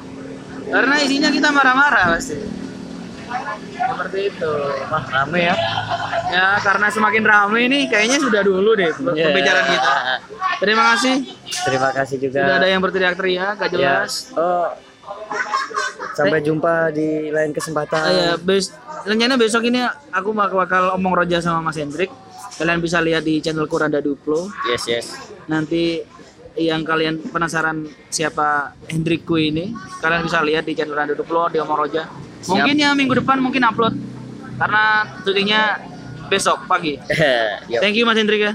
Karena 0.73 0.95
isinya 0.99 1.29
kita 1.29 1.53
marah-marah 1.53 2.17
pasti. 2.17 2.52
Seperti 3.73 4.19
itu. 4.29 4.53
Wah 4.87 5.03
rame 5.05 5.39
ya. 5.43 5.55
Ya 6.29 6.47
karena 6.59 6.87
semakin 6.89 7.23
ramai 7.23 7.61
ini 7.67 7.85
kayaknya 7.85 8.17
sudah 8.17 8.41
dulu 8.41 8.73
deh 8.73 8.89
Iya. 8.89 9.29
pembicaraan 9.29 9.67
kita. 9.67 9.93
Terima 10.59 10.83
kasih. 10.93 11.15
Terima 11.65 11.89
kasih 11.91 12.15
juga. 12.17 12.39
Sudah 12.41 12.55
ada 12.57 12.67
yang 12.67 12.81
berteriak-teriak, 12.81 13.53
gak 13.59 13.69
Ya. 13.69 13.73
jelas. 13.73 14.33
Oh. 14.33 14.69
Sampai 16.13 16.39
jumpa 16.39 16.93
di 16.93 17.33
lain 17.33 17.51
kesempatan. 17.51 17.99
Ah, 17.99 18.11
ya, 18.13 18.33
bes 18.37 18.69
rencana 19.03 19.33
besok 19.35 19.65
ini 19.65 19.81
aku 20.09 20.29
bakal, 20.31 20.57
bakal 20.61 20.83
omong 20.93 21.13
roja 21.17 21.41
sama 21.41 21.59
Mas 21.59 21.75
Hendrik. 21.75 22.13
Kalian 22.53 22.79
bisa 22.79 23.01
lihat 23.01 23.25
di 23.25 23.41
channel 23.41 23.65
Kuranda 23.65 23.97
Duplo. 23.97 24.45
Yes 24.69 24.85
yes. 24.85 25.05
Nanti 25.49 26.05
yang 26.55 26.81
kalian 26.81 27.17
penasaran 27.23 27.81
siapa 28.07 28.77
Hendrikku 28.85 29.35
ini, 29.35 29.73
kalian 29.99 30.21
bisa 30.21 30.37
lihat 30.39 30.63
di 30.63 30.73
channel 30.73 30.93
Kuranda 30.93 31.13
Duplo 31.13 31.47
di 31.47 31.57
omong 31.57 31.79
roja. 31.79 32.05
Mungkin 32.43 32.75
ya 32.75 32.93
minggu 32.93 33.15
depan 33.15 33.39
mungkin 33.39 33.63
upload 33.63 33.95
karena 34.55 34.83
syutingnya 35.21 35.81
besok 36.27 36.65
pagi. 36.65 36.99
Thank 37.81 37.95
you 37.95 38.05
Mas 38.05 38.15
Hendrik 38.15 38.41
ya. 38.41 38.53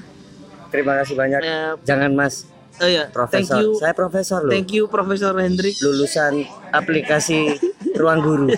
terima 0.69 0.95
kasih 0.95 1.17
banyak. 1.17 1.41
Eh, 1.41 1.73
Jangan 1.83 2.13
Mas 2.13 2.45
oh 2.79 2.87
ya, 2.87 3.09
thank 3.09 3.17
Profesor. 3.17 3.59
you, 3.59 3.75
Saya 3.75 3.91
profesor 3.91 4.39
loh. 4.45 4.53
thank 4.53 4.71
you 4.71 4.87
Profesor 4.87 5.35
Hendrik. 5.35 5.75
Lulusan 5.81 6.45
aplikasi 6.71 7.59
Ruang 7.97 8.21
Guru. 8.21 8.47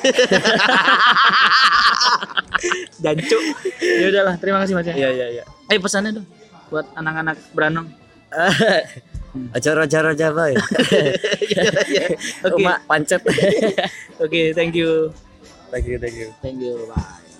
Jancu. 3.00 3.38
ya 3.80 4.06
udahlah, 4.10 4.34
terima 4.36 4.60
kasih 4.60 4.74
Mas 4.76 4.84
ya. 4.84 4.94
Iya 4.94 5.08
iya 5.10 5.26
iya. 5.32 5.44
Eh 5.68 5.78
pesannya 5.78 6.12
dong 6.12 6.26
buat 6.68 6.86
anak-anak 6.92 7.36
Branong. 7.50 7.88
Aja 9.54 9.70
roja-roja 9.78 10.28
boy. 10.34 10.54
Oke. 12.46 12.58
Umak 12.58 12.78
pancet. 12.90 13.22
Oke, 14.22 14.50
thank 14.54 14.74
you. 14.74 15.14
thank 15.70 15.86
you, 15.86 15.96
thank 16.02 16.16
you. 16.18 16.28
Thank 16.42 16.58
you. 16.58 16.74
Bye. 16.90 17.20